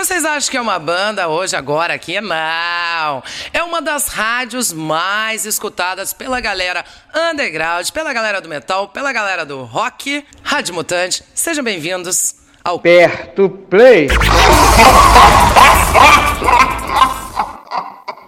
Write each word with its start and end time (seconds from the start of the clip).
Vocês 0.00 0.24
acham 0.24 0.50
que 0.50 0.56
é 0.56 0.60
uma 0.62 0.78
banda 0.78 1.28
hoje, 1.28 1.54
agora 1.54 1.92
aqui? 1.92 2.18
Não! 2.22 3.22
É 3.52 3.62
uma 3.62 3.82
das 3.82 4.08
rádios 4.08 4.72
mais 4.72 5.44
escutadas 5.44 6.14
pela 6.14 6.40
galera 6.40 6.82
underground, 7.14 7.90
pela 7.90 8.10
galera 8.10 8.40
do 8.40 8.48
metal, 8.48 8.88
pela 8.88 9.12
galera 9.12 9.44
do 9.44 9.62
rock. 9.62 10.26
Rádio 10.42 10.72
Mutante, 10.72 11.22
sejam 11.34 11.62
bem-vindos 11.62 12.34
ao 12.64 12.78
Perto 12.78 13.50
Play. 13.68 14.08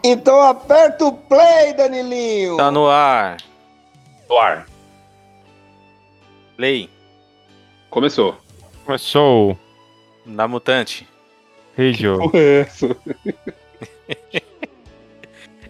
Então 0.04 0.43
aperta 0.43 1.07
o 1.07 1.12
play, 1.14 1.73
Danilinho. 1.73 2.59
Tá 2.59 2.70
no 2.70 2.86
ar. 2.86 3.39
No 4.29 4.36
ar. 4.36 4.66
Play. 6.54 6.91
Começou. 7.89 8.36
Começou. 8.84 9.59
Na 10.27 10.46
Mutante. 10.46 11.11
Rijo. 11.77 12.18
Isso. 12.34 12.96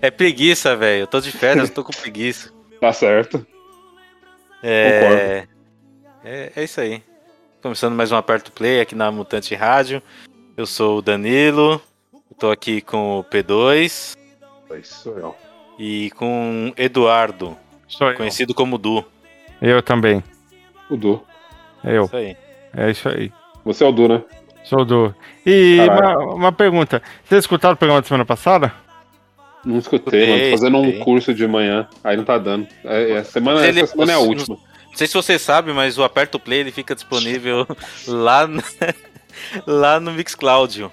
É 0.00 0.10
preguiça, 0.10 0.74
velho. 0.76 1.02
Eu 1.02 1.06
tô 1.06 1.20
de 1.20 1.30
férias, 1.30 1.68
eu 1.68 1.74
tô 1.74 1.84
com 1.84 1.92
preguiça. 1.92 2.50
Tá 2.80 2.92
certo. 2.92 3.46
É... 4.62 5.46
é. 6.24 6.52
É 6.56 6.64
isso 6.64 6.80
aí. 6.80 7.02
Começando 7.62 7.94
mais 7.94 8.10
um 8.10 8.16
Aperto 8.16 8.50
Play 8.50 8.80
aqui 8.80 8.94
na 8.94 9.10
Mutante 9.12 9.54
Rádio. 9.54 10.02
Eu 10.56 10.66
sou 10.66 10.98
o 10.98 11.02
Danilo. 11.02 11.80
Eu 12.12 12.36
tô 12.38 12.50
aqui 12.50 12.80
com 12.80 13.18
o 13.20 13.24
P2 13.24 14.16
Isso 14.80 14.94
sou 15.02 15.18
eu. 15.18 15.36
e 15.78 16.10
com 16.16 16.72
Eduardo, 16.76 17.56
Sou 17.86 18.08
eu. 18.10 18.16
conhecido 18.16 18.54
como 18.54 18.78
Du. 18.78 19.04
Eu 19.60 19.82
também. 19.82 20.22
O 20.90 20.96
Du. 20.96 21.22
Eu. 21.84 22.06
Isso 22.06 22.16
aí. 22.16 22.36
É 22.76 22.90
isso 22.90 23.08
aí. 23.08 23.32
Você 23.64 23.84
é 23.84 23.86
o 23.86 23.92
Du, 23.92 24.08
né? 24.08 24.22
Sou. 24.88 25.14
E 25.44 25.78
uma, 25.80 26.18
uma 26.34 26.52
pergunta. 26.52 27.02
Vocês 27.24 27.44
escutaram 27.44 27.74
o 27.74 27.76
programa 27.76 28.00
da 28.00 28.06
semana 28.08 28.24
passada? 28.24 28.72
Não 29.64 29.78
escutei, 29.78 30.26
mano. 30.28 30.42
Tô 30.44 30.50
fazendo 30.58 30.78
um 30.78 30.98
curso 31.00 31.32
de 31.34 31.46
manhã. 31.46 31.86
Aí 32.02 32.16
não 32.16 32.24
tá 32.24 32.38
dando. 32.38 32.66
É, 32.84 33.10
é, 33.12 33.22
semana, 33.24 33.64
Ele- 33.66 33.80
essa 33.82 33.92
semana 33.92 34.12
é 34.12 34.14
a 34.14 34.18
última. 34.18 34.56
Não 34.56 34.96
sei 34.96 35.06
se 35.06 35.14
você 35.14 35.38
sabe, 35.38 35.72
mas 35.72 35.98
o 35.98 36.04
Aperto 36.04 36.38
Play 36.38 36.60
ele 36.60 36.72
fica 36.72 36.94
disponível 36.94 37.66
lá, 38.08 38.46
no- 38.46 38.62
lá 39.66 40.00
no 40.00 40.10
Mixcloud. 40.12 40.90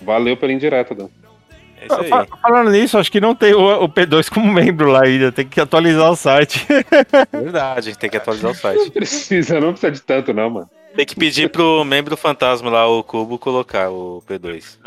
Valeu 0.01 0.35
pela 0.35 0.51
indireta, 0.51 0.95
Dan. 0.95 1.09
É 1.83 1.85
isso 1.85 2.01
aí. 2.01 2.09
Fa- 2.09 2.27
Falando 2.41 2.71
nisso, 2.71 2.97
acho 2.97 3.11
que 3.11 3.19
não 3.21 3.35
tem 3.35 3.53
o, 3.53 3.83
o 3.83 3.89
P2 3.89 4.29
como 4.29 4.51
membro 4.51 4.89
lá 4.91 5.03
ainda. 5.03 5.31
Tem 5.31 5.45
que 5.47 5.59
atualizar 5.59 6.09
o 6.11 6.15
site. 6.15 6.65
Verdade, 7.31 7.97
tem 7.97 8.09
que 8.09 8.17
atualizar 8.17 8.51
o 8.51 8.53
Não 8.53 8.59
site. 8.59 8.91
precisa, 8.91 9.59
não 9.59 9.71
precisa 9.71 9.91
de 9.91 10.01
tanto, 10.01 10.33
não, 10.33 10.49
mano. 10.49 10.69
Tem 10.95 11.05
que 11.05 11.15
pedir 11.15 11.49
pro 11.49 11.83
membro 11.83 12.15
fantasma 12.15 12.69
lá, 12.69 12.87
o 12.87 13.03
Cubo, 13.03 13.39
colocar 13.39 13.89
o 13.89 14.23
P2. 14.29 14.77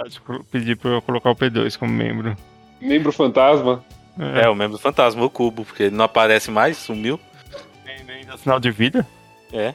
Pedir 0.53 0.77
pra 0.77 0.91
eu 0.93 1.03
colocar 1.03 1.31
o 1.31 1.37
P2 1.37 1.77
como 1.77 1.93
membro. 1.93 2.37
Membro 2.81 3.11
fantasma. 3.13 3.85
É, 4.19 4.49
o 4.49 4.55
membro 4.55 4.79
fantasma, 4.79 5.25
o 5.25 5.29
Cubo, 5.29 5.65
porque 5.65 5.85
ele 5.85 5.97
não 5.97 6.05
aparece 6.05 6.51
mais, 6.51 6.77
sumiu. 6.77 7.19
Nem, 7.85 8.05
nem 8.05 8.25
dá 8.25 8.39
sinal 8.39 8.61
de 8.61 8.71
vida. 8.71 9.07
É. 9.53 9.75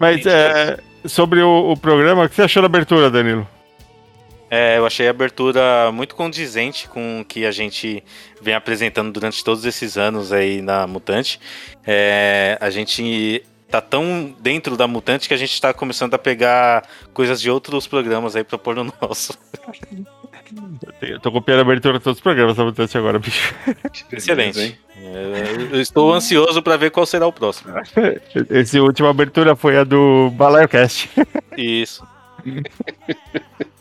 Mas 0.00 0.26
é, 0.26 0.78
sobre 1.06 1.40
o, 1.40 1.70
o 1.70 1.76
programa, 1.76 2.24
o 2.24 2.28
que 2.28 2.34
você 2.34 2.42
achou 2.42 2.60
da 2.62 2.66
abertura, 2.66 3.08
Danilo? 3.10 3.46
É, 4.50 4.78
eu 4.78 4.86
achei 4.86 5.06
a 5.06 5.10
abertura 5.10 5.92
muito 5.92 6.14
condizente 6.14 6.88
com 6.88 7.20
o 7.20 7.24
que 7.24 7.44
a 7.44 7.50
gente 7.50 8.02
vem 8.40 8.54
apresentando 8.54 9.12
durante 9.12 9.44
todos 9.44 9.64
esses 9.64 9.98
anos 9.98 10.32
aí 10.32 10.62
na 10.62 10.86
Mutante. 10.86 11.38
É, 11.86 12.56
a 12.60 12.70
gente 12.70 13.44
tá 13.70 13.80
tão 13.80 14.34
dentro 14.40 14.76
da 14.76 14.86
Mutante 14.86 15.28
que 15.28 15.34
a 15.34 15.36
gente 15.36 15.60
tá 15.60 15.74
começando 15.74 16.14
a 16.14 16.18
pegar 16.18 16.86
coisas 17.12 17.40
de 17.40 17.50
outros 17.50 17.86
programas 17.86 18.34
aí 18.34 18.42
pra 18.42 18.56
pôr 18.56 18.74
no 18.74 18.92
nosso. 19.00 19.38
Eu, 21.02 21.20
tô 21.20 21.30
copiando 21.30 21.58
a 21.58 21.62
abertura 21.62 21.98
de 21.98 22.04
todos 22.04 22.18
os 22.18 22.22
programas 22.22 22.56
da 22.56 22.64
Mutante 22.64 22.96
agora, 22.96 23.18
bicho. 23.18 23.54
Excelente. 24.10 24.80
É, 24.96 25.44
eu 25.70 25.80
estou 25.80 26.14
ansioso 26.14 26.62
pra 26.62 26.78
ver 26.78 26.90
qual 26.90 27.04
será 27.04 27.26
o 27.26 27.32
próximo. 27.32 27.74
Esse 28.48 28.80
última 28.80 29.10
abertura 29.10 29.54
foi 29.54 29.76
a 29.76 29.84
do 29.84 30.30
BalaioCast. 30.30 31.10
Isso. 31.54 32.02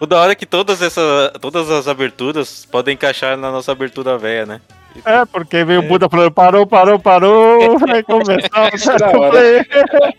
O 0.00 0.06
da 0.06 0.20
hora 0.20 0.32
é 0.32 0.34
que 0.34 0.46
todas, 0.46 0.80
essa, 0.80 1.32
todas 1.40 1.70
as 1.70 1.88
aberturas 1.88 2.64
podem 2.64 2.94
encaixar 2.94 3.36
na 3.36 3.50
nossa 3.50 3.72
abertura 3.72 4.16
velha, 4.16 4.46
né? 4.46 4.60
É, 5.04 5.24
porque 5.26 5.64
veio 5.64 5.80
o 5.80 5.82
Buda 5.82 6.08
falando 6.08 6.30
parou, 6.30 6.66
parou, 6.66 6.98
parou, 6.98 7.78
vai 7.78 8.02
começar. 8.02 8.74
Isso 8.74 8.90
é. 8.90 8.96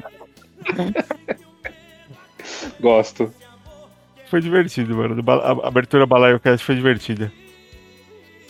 Gosto. 2.80 3.34
Foi 4.30 4.42
divertido, 4.42 4.96
mano. 4.96 5.24
A 5.64 5.68
abertura 5.68 6.06
BalaioCast 6.06 6.66
foi 6.66 6.76
divertida. 6.76 7.32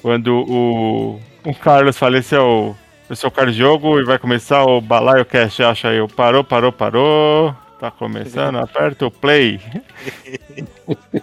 Quando 0.02 0.46
o, 0.48 1.20
o 1.46 1.56
Carlos 1.56 1.98
faleceu, 1.98 2.76
eu 3.10 3.16
sou 3.16 3.30
o 3.30 3.32
Carlos 3.32 3.56
Diogo 3.56 4.00
e 4.00 4.04
vai 4.04 4.18
começar 4.18 4.64
o 4.64 4.82
BalaioCast, 4.82 5.64
acha 5.64 5.94
eu. 5.94 6.08
Parou, 6.08 6.44
parou, 6.44 6.72
parou. 6.72 7.56
Tá 7.80 7.90
começando, 7.92 8.58
aperta 8.58 9.06
o 9.06 9.12
play. 9.12 9.60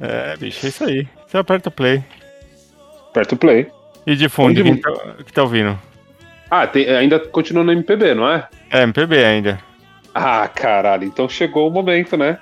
É, 0.00 0.36
bicho, 0.36 0.64
é 0.64 0.68
isso 0.68 0.84
aí. 0.84 1.08
Você 1.26 1.36
aperta 1.38 1.68
o 1.70 1.72
play. 1.72 2.04
Aperta 3.10 3.34
o 3.34 3.38
play. 3.38 3.66
E 4.06 4.14
de 4.14 4.28
fundo, 4.28 4.62
quem 4.62 4.76
tá, 4.76 4.92
que 5.26 5.32
tá 5.32 5.42
ouvindo? 5.42 5.76
Ah, 6.48 6.68
tem- 6.68 6.88
ainda 6.88 7.18
continua 7.18 7.64
no 7.64 7.72
MPB, 7.72 8.14
não 8.14 8.28
é? 8.30 8.46
É, 8.70 8.82
MPB 8.84 9.24
ainda. 9.24 9.58
Ah, 10.14 10.46
caralho. 10.46 11.02
Então 11.04 11.28
chegou 11.28 11.66
o 11.66 11.70
momento, 11.72 12.16
né? 12.16 12.38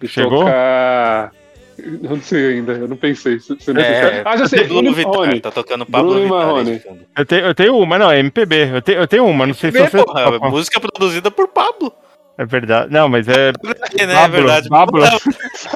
De 0.00 0.06
Chegou? 0.06 0.44
Tocar... 0.44 1.32
Eu 1.76 2.10
não 2.10 2.20
sei 2.22 2.52
ainda, 2.58 2.72
eu 2.74 2.86
não 2.86 2.96
pensei. 2.96 3.40
Se, 3.40 3.56
se 3.58 3.70
É, 3.72 3.74
necessário. 3.74 4.22
ah, 4.24 4.36
já 4.36 4.46
sei, 4.46 4.62
Bruno 4.62 4.94
Pablo 4.94 5.22
Vittar, 5.24 5.40
tá 5.40 5.50
tocando 5.50 5.84
Pablo 5.84 6.12
Bruno 6.12 6.26
e 6.26 6.28
Marrone. 6.30 6.80
Eu 7.18 7.26
tenho, 7.26 7.46
eu 7.46 7.54
tenho 7.56 7.76
uma, 7.76 7.98
não, 7.98 8.12
é 8.12 8.20
MPB. 8.20 8.70
Eu 8.76 8.80
tenho, 8.82 8.98
eu 9.00 9.08
tenho 9.08 9.26
uma, 9.26 9.44
não 9.44 9.54
sei 9.54 9.72
se 9.72 9.80
você. 9.80 10.04
Porra, 10.04 10.38
música 10.48 10.78
produzida 10.78 11.32
por 11.32 11.48
Pablo. 11.48 11.92
É 12.36 12.44
verdade. 12.44 12.92
Não, 12.92 13.08
mas 13.08 13.28
é. 13.28 13.52
É, 13.98 14.06
né? 14.06 14.12
É 14.12 14.16
Pablo, 14.16 14.36
verdade. 14.36 14.68
Pablo. 14.68 15.02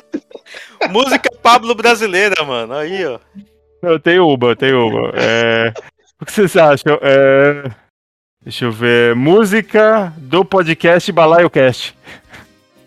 música 0.90 1.30
Pablo 1.42 1.74
brasileira, 1.74 2.42
mano. 2.44 2.74
Aí, 2.74 3.04
ó. 3.06 3.18
Eu 3.82 4.00
tenho 4.00 4.26
uma, 4.26 4.48
eu 4.48 4.56
tenho 4.56 4.88
uma. 4.88 5.12
É, 5.14 5.72
O 6.20 6.26
que 6.26 6.32
vocês 6.32 6.56
acham? 6.56 6.98
É, 7.00 7.70
Deixa 8.42 8.64
eu 8.64 8.72
ver. 8.72 9.14
Música 9.14 10.12
do 10.16 10.44
podcast 10.44 11.10
BalaioCast. 11.12 11.94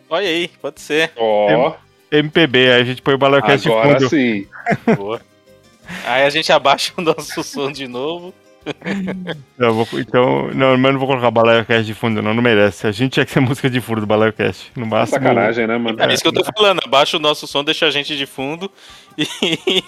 Olha 0.09 0.27
aí, 0.27 0.47
pode 0.61 0.81
ser. 0.81 1.11
Ó, 1.15 1.73
MPB, 2.11 2.71
aí 2.71 2.81
a 2.81 2.83
gente 2.83 3.01
põe 3.01 3.13
o 3.13 3.17
BalaioCast 3.17 3.67
de 3.67 3.71
agora 3.71 3.99
fundo. 3.99 4.09
sim. 4.09 4.47
Boa. 4.97 5.21
Aí 6.05 6.23
a 6.23 6.29
gente 6.29 6.51
abaixa 6.51 6.91
o 6.97 7.01
nosso 7.01 7.43
som 7.43 7.71
de 7.71 7.87
novo. 7.87 8.33
Não, 9.57 9.67
eu 9.67 9.73
vou- 9.73 9.99
então, 9.99 10.47
não, 10.53 10.77
mas 10.77 10.85
eu 10.85 10.91
não 10.93 10.99
vou 10.99 11.07
colocar 11.07 11.31
BalaioCast 11.31 11.85
de 11.85 11.93
fundo, 11.93 12.21
não, 12.21 12.33
não 12.33 12.41
merece. 12.43 12.87
A 12.87 12.91
gente 12.91 13.13
tinha 13.13 13.25
que 13.25 13.31
ser 13.31 13.39
música 13.41 13.69
de 13.69 13.81
fundo 13.81 14.01
do 14.01 14.07
BalaioCast. 14.07 14.71
No 14.75 14.85
máximo. 14.85 15.19
Sacanagem, 15.19 15.67
né, 15.67 15.77
mano? 15.77 16.01
É 16.01 16.13
isso 16.13 16.21
que 16.23 16.29
eu 16.29 16.33
tô 16.33 16.43
falando. 16.43 16.81
Abaixa 16.85 17.17
o 17.17 17.19
nosso 17.19 17.47
som, 17.47 17.63
deixa 17.63 17.85
a 17.87 17.91
gente 17.91 18.15
de 18.15 18.25
fundo 18.25 18.71
e, 19.17 19.25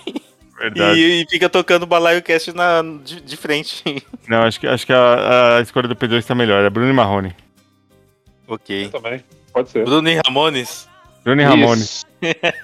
e, 0.75 1.21
e 1.21 1.25
fica 1.29 1.49
tocando 1.49 1.83
o 1.83 1.87
Balaio 1.87 2.21
Cast 2.21 2.53
na, 2.53 2.81
de, 3.03 3.21
de 3.21 3.37
frente. 3.37 3.83
Não, 4.27 4.43
acho 4.43 4.59
que, 4.59 4.67
acho 4.67 4.85
que 4.85 4.93
a, 4.93 5.57
a 5.57 5.61
escolha 5.61 5.87
do 5.87 5.95
P2 5.95 6.23
tá 6.25 6.33
melhor. 6.35 6.63
É 6.63 6.69
Bruno 6.69 6.89
e 6.89 6.93
Marrone. 6.93 7.35
ok. 8.47 8.89
Também. 8.89 9.23
Pode 9.51 9.69
ser. 9.69 9.85
Bruno 9.85 10.09
e 10.09 10.19
Ramones. 10.25 10.89
Bruno 11.23 11.41
e 11.41 11.45
Ramone. 11.45 11.81
Isso. 11.81 12.05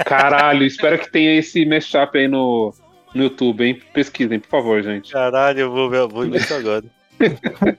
Caralho, 0.06 0.66
espero 0.66 0.98
que 1.00 1.12
tenha 1.12 1.38
esse 1.38 1.66
mashup 1.66 2.18
aí 2.18 2.28
no, 2.28 2.74
no 3.14 3.24
YouTube, 3.24 3.64
hein? 3.66 3.80
Pesquisem, 3.94 4.40
por 4.40 4.50
favor, 4.50 4.82
gente. 4.84 5.12
Caralho, 5.12 5.60
eu 5.62 5.72
vou 5.72 5.90
ver, 5.90 6.08
vou 6.08 6.30
ver 6.30 6.38
isso 6.40 6.54
agora. 6.54 6.84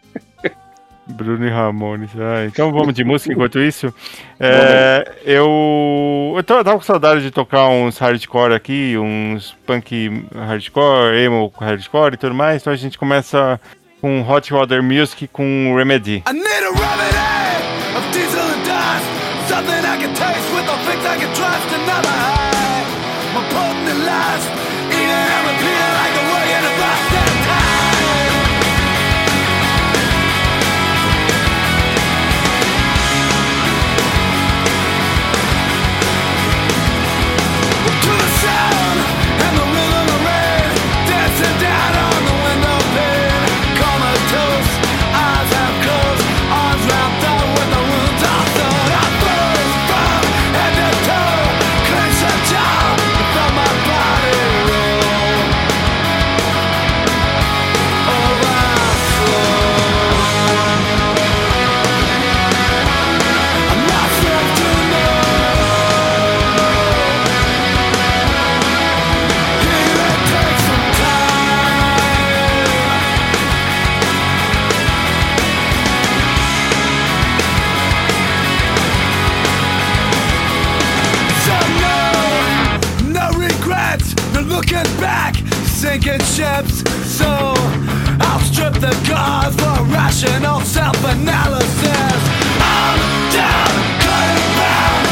Bruno 1.06 1.44
e 1.44 1.50
Ramones. 1.50 2.10
Ah, 2.16 2.44
então 2.46 2.70
vamos 2.70 2.94
de 2.94 3.02
música 3.02 3.32
enquanto 3.32 3.58
isso. 3.58 3.92
É, 4.38 5.10
eu, 5.24 6.34
eu 6.36 6.42
tô- 6.44 6.58
eu 6.58 6.64
tava 6.64 6.76
com 6.76 6.84
saudade 6.84 7.22
de 7.22 7.30
tocar 7.32 7.68
uns 7.68 7.98
hardcore 7.98 8.54
aqui, 8.54 8.96
uns 8.96 9.56
punk 9.66 10.24
hardcore, 10.34 11.16
emo 11.16 11.52
hardcore 11.58 12.14
e 12.14 12.16
tudo 12.16 12.34
mais. 12.34 12.62
Então 12.62 12.72
a 12.72 12.76
gente 12.76 12.96
começa 12.96 13.60
com 14.00 14.22
Hot 14.22 14.52
Water 14.52 14.82
Music 14.82 15.26
com 15.28 15.74
Remedy. 15.76 16.22
I 16.28 16.32
need 16.32 16.46
a 16.46 16.70
remedy 16.70 17.49
regrets, 83.70 84.14
no 84.34 84.40
looking 84.40 84.90
back, 84.98 85.36
sinking 85.66 86.20
ships. 86.20 86.82
So 87.06 87.26
I'll 88.26 88.40
strip 88.40 88.74
the 88.74 88.94
gods 89.08 89.56
for 89.56 89.84
rational 89.84 90.60
self 90.60 90.96
analysis. 91.04 92.20
I'm 92.60 92.98
down, 93.32 93.70
cutting 94.02 94.46
round, 94.58 95.06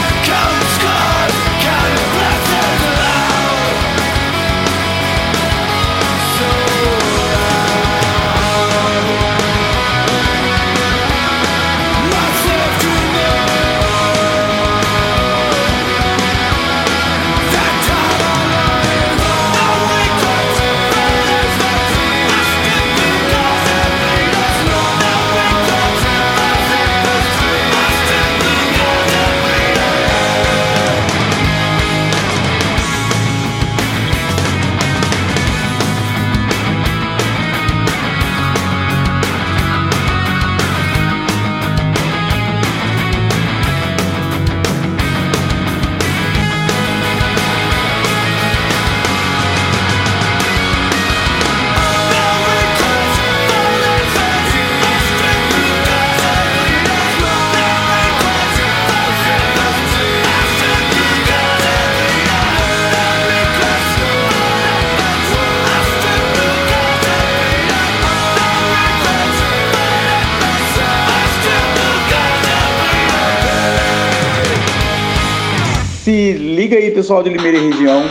pessoal 76.98 77.22
de 77.22 77.30
Limeira 77.30 77.56
e 77.56 77.70
região. 77.70 78.04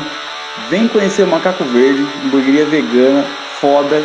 Vem 0.69 0.87
conhecer 0.87 1.23
o 1.23 1.27
Macaco 1.27 1.65
Verde, 1.65 2.07
hamburgueria 2.23 2.65
vegana, 2.65 3.25
foda, 3.59 4.01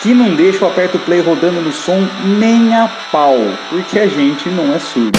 que 0.00 0.12
não 0.12 0.34
deixa 0.34 0.64
o 0.64 0.68
aperto 0.68 0.98
play 0.98 1.20
rodando 1.20 1.60
no 1.60 1.72
som 1.72 2.00
nem 2.24 2.74
a 2.74 2.88
pau, 3.12 3.36
porque 3.70 3.96
a 3.96 4.08
gente 4.08 4.48
não 4.48 4.74
é 4.74 4.80
surdo. 4.80 5.16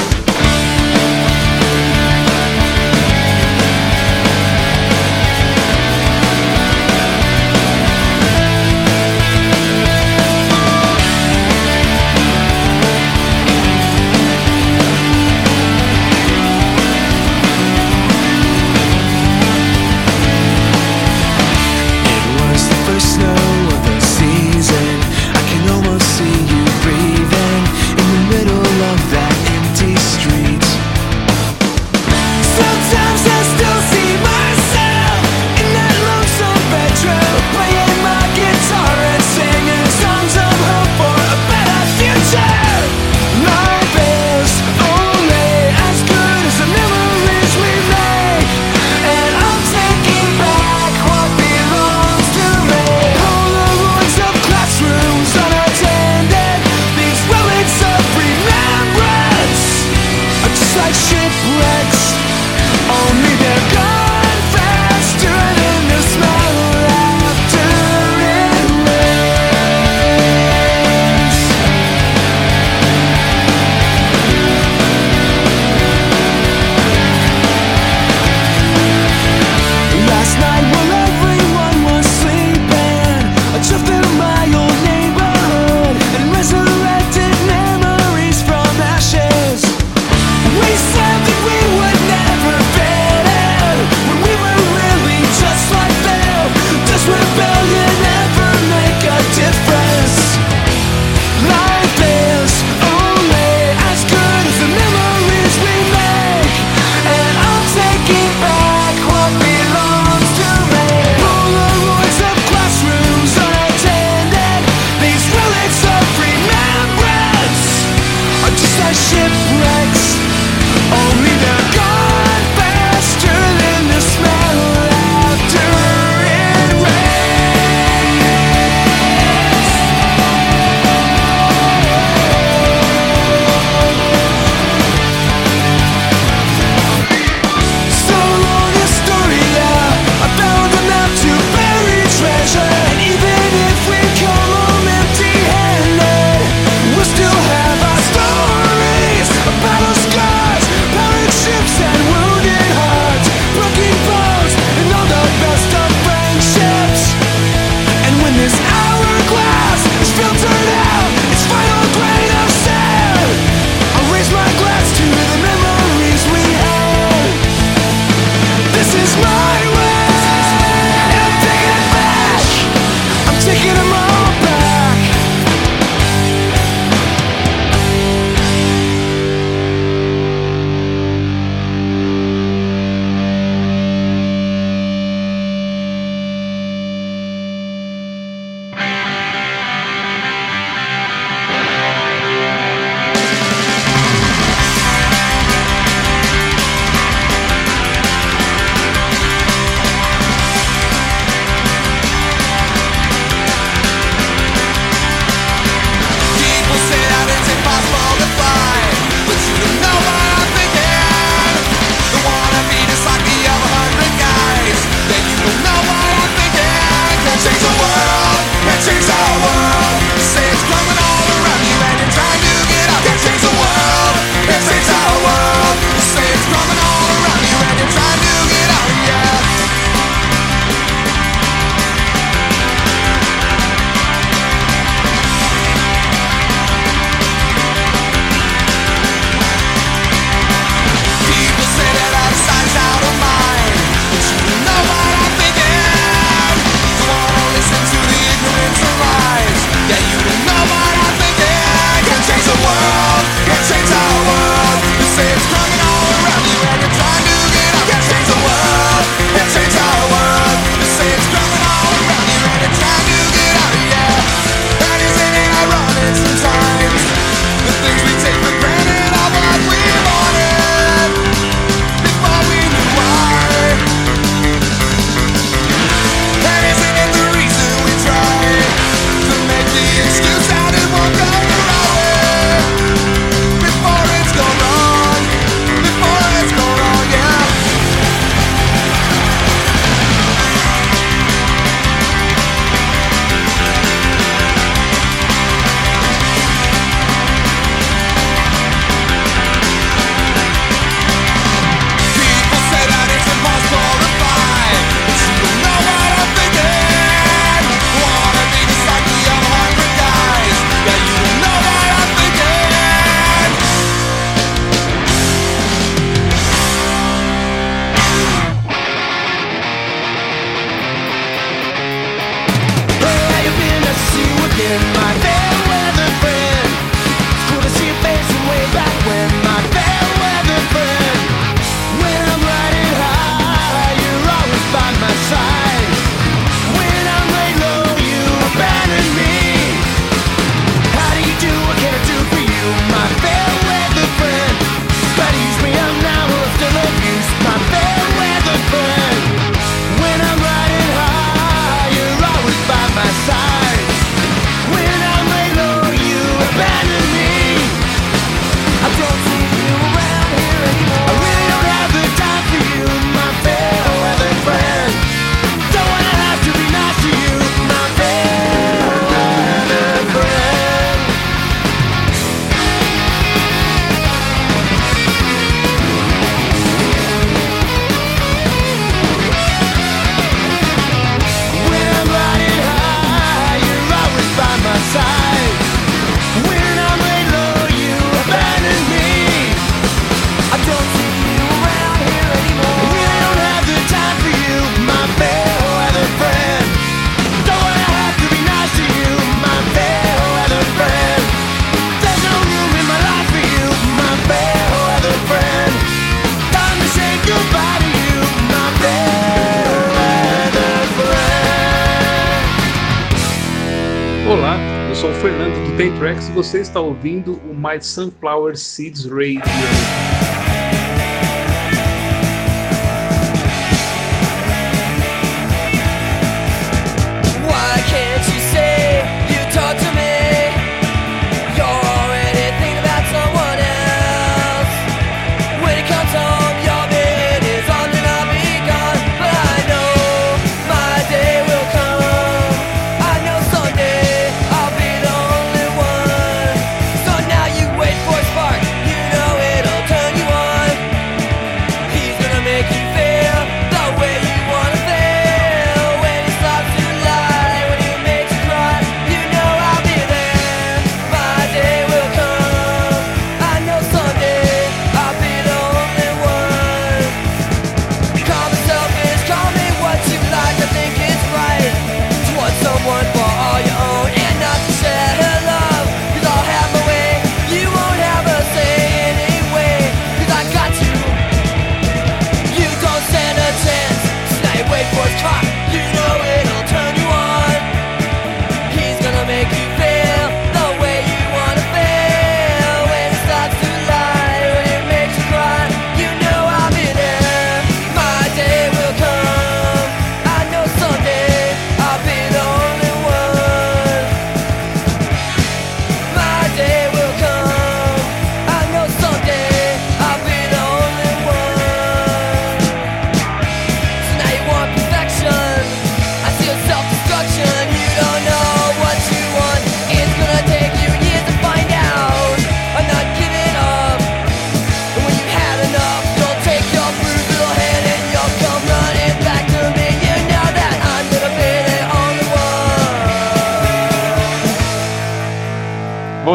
Está 416.80 416.82
ouvindo 416.82 417.34
o 417.44 417.54
My 417.54 417.82
Sunflower 417.82 418.56
Seeds 418.56 419.06
Radio. 419.06 419.42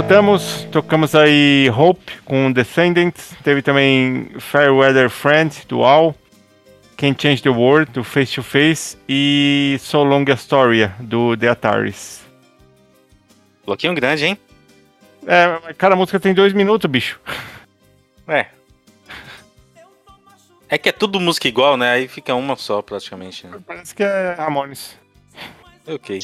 Voltamos, 0.05 0.69
tocamos 0.71 1.15
aí 1.15 1.71
Hope 1.75 2.21
com 2.27 2.53
Descendants, 2.53 3.35
teve 3.43 3.63
também 3.63 4.29
Fairweather 4.39 5.09
Friend 5.09 5.51
do 5.67 5.83
All, 5.83 6.15
Can't 6.95 7.21
Change 7.21 7.43
the 7.43 7.49
World 7.49 7.91
do 7.91 8.05
Face 8.05 8.35
to 8.35 8.43
Face 8.43 8.99
e 9.09 9.79
So 9.81 10.05
Long 10.05 10.27
Astoria 10.31 10.95
do 11.01 11.35
The 11.39 11.49
Ataris. 11.49 12.21
Bloquinho 13.65 13.95
grande, 13.95 14.27
hein? 14.27 14.39
É, 15.27 15.73
cara, 15.73 15.95
a 15.95 15.97
música 15.97 16.21
tem 16.21 16.35
dois 16.35 16.53
minutos, 16.53 16.89
bicho. 16.89 17.19
É. 18.29 18.49
É 20.69 20.77
que 20.77 20.91
é 20.91 20.93
tudo 20.93 21.19
música 21.19 21.49
igual, 21.49 21.79
né? 21.79 21.93
Aí 21.93 22.09
fica 22.09 22.35
uma 22.35 22.57
só, 22.57 22.83
praticamente. 22.83 23.47
Né? 23.47 23.59
Parece 23.67 23.95
que 23.95 24.03
é 24.03 24.35
Ramones. 24.37 24.99
Ok. 25.87 26.21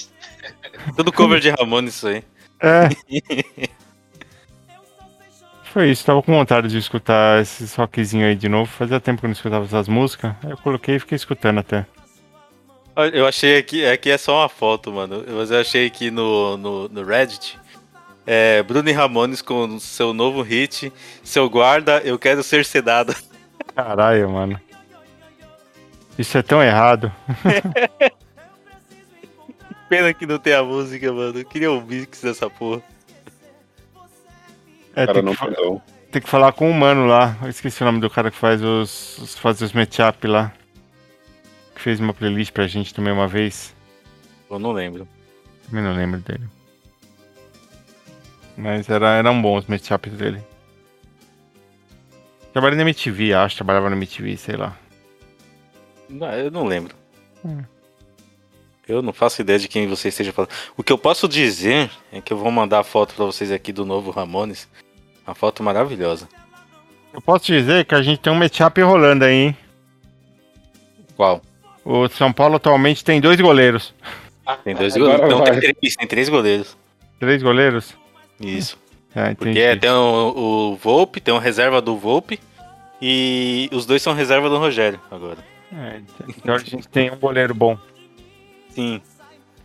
Tudo 0.94 1.10
cover 1.10 1.40
de 1.40 1.48
Ramones 1.48 1.94
isso 1.94 2.08
aí. 2.08 2.22
É. 2.60 2.88
Foi 5.72 5.88
isso, 5.88 6.04
tava 6.04 6.20
com 6.20 6.32
vontade 6.32 6.68
de 6.68 6.78
escutar 6.78 7.40
esses 7.40 7.74
rockzinho 7.74 8.26
aí 8.26 8.34
de 8.34 8.48
novo. 8.48 8.70
Fazia 8.70 9.00
tempo 9.00 9.20
que 9.20 9.26
eu 9.26 9.28
não 9.28 9.32
escutava 9.32 9.64
essas 9.64 9.86
músicas. 9.86 10.34
Aí 10.42 10.50
eu 10.50 10.56
coloquei 10.58 10.96
e 10.96 10.98
fiquei 10.98 11.14
escutando 11.14 11.60
até. 11.60 11.86
Eu 13.12 13.26
achei 13.26 13.56
aqui, 13.56 13.86
aqui 13.86 14.10
é 14.10 14.18
só 14.18 14.40
uma 14.40 14.48
foto, 14.48 14.90
mano. 14.92 15.24
Mas 15.28 15.50
eu 15.50 15.60
achei 15.60 15.86
aqui 15.86 16.10
no, 16.10 16.56
no, 16.56 16.88
no 16.88 17.04
Reddit. 17.04 17.56
É, 18.26 18.62
Bruno 18.64 18.88
e 18.88 18.92
Ramones 18.92 19.40
com 19.40 19.78
seu 19.78 20.12
novo 20.12 20.42
hit. 20.42 20.92
Seu 21.22 21.48
guarda, 21.48 21.98
eu 22.04 22.18
quero 22.18 22.42
ser 22.42 22.64
sedado. 22.64 23.14
Caralho, 23.74 24.28
mano. 24.28 24.60
Isso 26.18 26.36
é 26.36 26.42
tão 26.42 26.62
errado. 26.62 27.12
Pena 29.90 30.14
que 30.14 30.24
não 30.24 30.38
tem 30.38 30.54
a 30.54 30.62
música, 30.62 31.12
mano. 31.12 31.40
Eu 31.40 31.44
queria 31.44 31.72
o 31.72 31.84
mix 31.84 32.22
dessa 32.22 32.48
porra. 32.48 32.80
É, 34.94 35.04
Cara, 35.04 35.14
tem, 35.14 35.22
não 35.24 35.34
que, 35.34 35.44
perdão. 35.44 35.82
tem 36.12 36.22
que 36.22 36.28
falar 36.28 36.52
com 36.52 36.70
o 36.70 36.72
mano 36.72 37.06
lá. 37.08 37.36
Eu 37.42 37.48
esqueci 37.48 37.82
o 37.82 37.86
nome 37.86 37.98
do 38.00 38.08
cara 38.08 38.30
que 38.30 38.36
faz 38.36 38.62
os, 38.62 39.18
os 39.18 39.36
faz 39.36 39.60
os 39.60 39.72
matchup 39.72 40.28
lá. 40.28 40.52
Que 41.74 41.80
fez 41.80 41.98
uma 41.98 42.14
playlist 42.14 42.52
pra 42.52 42.68
gente 42.68 42.94
também 42.94 43.12
uma 43.12 43.26
vez. 43.26 43.74
Eu 44.48 44.60
não 44.60 44.70
lembro. 44.70 45.08
Também 45.68 45.82
não 45.82 45.92
lembro 45.92 46.20
dele. 46.20 46.44
Mas 48.56 48.88
era, 48.88 49.16
eram 49.16 49.42
bons 49.42 49.64
os 49.64 49.66
matchups 49.66 50.12
dele. 50.12 50.40
Trabalhei 52.52 52.76
na 52.76 52.82
MTV, 52.82 53.34
acho. 53.34 53.56
Trabalhava 53.56 53.90
na 53.90 53.96
MTV, 53.96 54.36
sei 54.36 54.54
lá. 54.54 54.76
Não, 56.08 56.30
eu 56.32 56.48
não 56.52 56.64
lembro. 56.64 56.94
Hum. 57.44 57.64
Eu 58.90 59.02
não 59.02 59.12
faço 59.12 59.40
ideia 59.40 59.58
de 59.58 59.68
quem 59.68 59.86
você 59.86 60.08
esteja 60.08 60.32
falando. 60.32 60.50
O 60.76 60.82
que 60.82 60.92
eu 60.92 60.98
posso 60.98 61.28
dizer 61.28 61.90
é 62.12 62.20
que 62.20 62.32
eu 62.32 62.36
vou 62.36 62.50
mandar 62.50 62.80
a 62.80 62.84
foto 62.84 63.14
pra 63.14 63.24
vocês 63.24 63.52
aqui 63.52 63.72
do 63.72 63.86
novo 63.86 64.10
Ramones. 64.10 64.68
Uma 65.26 65.34
foto 65.34 65.62
maravilhosa. 65.62 66.28
Eu 67.12 67.20
posso 67.20 67.46
dizer 67.46 67.84
que 67.84 67.94
a 67.94 68.02
gente 68.02 68.18
tem 68.20 68.32
um 68.32 68.36
matchup 68.36 68.80
rolando 68.82 69.24
aí, 69.24 69.34
hein? 69.34 69.56
Qual? 71.16 71.40
O 71.84 72.08
São 72.08 72.32
Paulo 72.32 72.56
atualmente 72.56 73.04
tem 73.04 73.20
dois 73.20 73.40
goleiros. 73.40 73.94
Tem 74.64 74.74
dois 74.74 74.96
Agora 74.96 75.18
goleiros. 75.18 75.38
Não, 75.38 75.44
tem 75.44 75.74
três, 75.74 75.96
tem 75.96 76.06
três 76.06 76.28
goleiros. 76.28 76.76
Três 77.18 77.42
goleiros? 77.42 77.94
Isso. 78.40 78.78
É, 79.14 79.34
Porque 79.34 79.50
entendi. 79.50 79.60
é, 79.60 79.76
tem 79.76 79.90
o, 79.90 80.72
o 80.72 80.76
Volpe, 80.76 81.20
tem 81.20 81.32
um 81.34 81.38
reserva 81.38 81.80
do 81.80 81.96
Volpe. 81.96 82.40
E 83.02 83.68
os 83.72 83.86
dois 83.86 84.02
são 84.02 84.12
reserva 84.12 84.48
do 84.48 84.58
Rogério 84.58 85.00
agora. 85.10 85.38
É, 85.72 86.00
então 86.28 86.54
a 86.54 86.58
gente 86.58 86.88
tem 86.88 87.10
um 87.10 87.16
goleiro 87.16 87.54
bom. 87.54 87.78
Sim. 88.80 89.02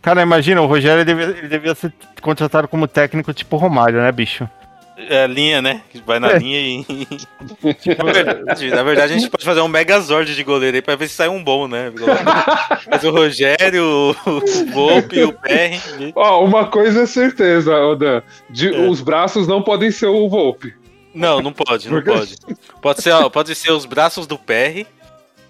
Cara, 0.02 0.22
imagina, 0.22 0.62
o 0.62 0.66
Rogério 0.66 0.98
ele 1.00 1.04
devia, 1.04 1.24
ele 1.38 1.48
devia 1.48 1.74
ser 1.74 1.92
contratado 2.22 2.68
como 2.68 2.86
técnico 2.86 3.32
tipo 3.34 3.56
Romário, 3.56 4.00
né, 4.00 4.12
bicho? 4.12 4.48
É 4.96 5.26
linha, 5.26 5.60
né? 5.60 5.82
Que 5.90 6.00
Vai 6.00 6.18
na 6.18 6.30
É. 6.30 6.38
linha 6.38 6.58
e. 6.58 6.86
na, 7.98 8.12
verdade, 8.12 8.70
na 8.70 8.82
verdade, 8.82 9.12
a 9.12 9.18
gente 9.18 9.28
pode 9.28 9.44
fazer 9.44 9.60
um 9.60 9.68
megazord 9.68 10.34
de 10.34 10.42
goleiro 10.42 10.74
aí 10.76 10.80
pra 10.82 10.96
ver 10.96 11.08
se 11.08 11.14
sai 11.16 11.28
um 11.28 11.42
bom, 11.44 11.68
né? 11.68 11.92
Mas 12.90 13.04
o 13.04 13.10
Rogério, 13.10 13.84
o 13.84 14.72
Volpe, 14.72 15.22
o 15.22 15.32
PR. 15.34 16.12
Ó, 16.14 16.42
uma 16.44 16.66
coisa 16.66 17.02
é 17.02 17.06
certeza, 17.06 17.76
Odan. 17.76 18.22
De, 18.48 18.74
É. 18.74 18.88
Os 18.88 19.00
braços 19.02 19.46
não 19.46 19.60
podem 19.60 19.90
ser 19.90 20.06
o 20.06 20.28
Volpe. 20.30 20.72
Não, 21.14 21.42
não 21.42 21.52
pode, 21.52 21.90
não 21.90 22.02
pode. 22.02 22.36
Pode 22.80 23.02
ser, 23.02 23.10
ó, 23.10 23.28
pode 23.28 23.54
ser 23.54 23.72
os 23.72 23.84
braços 23.84 24.26
do 24.26 24.38
PR, 24.38 24.86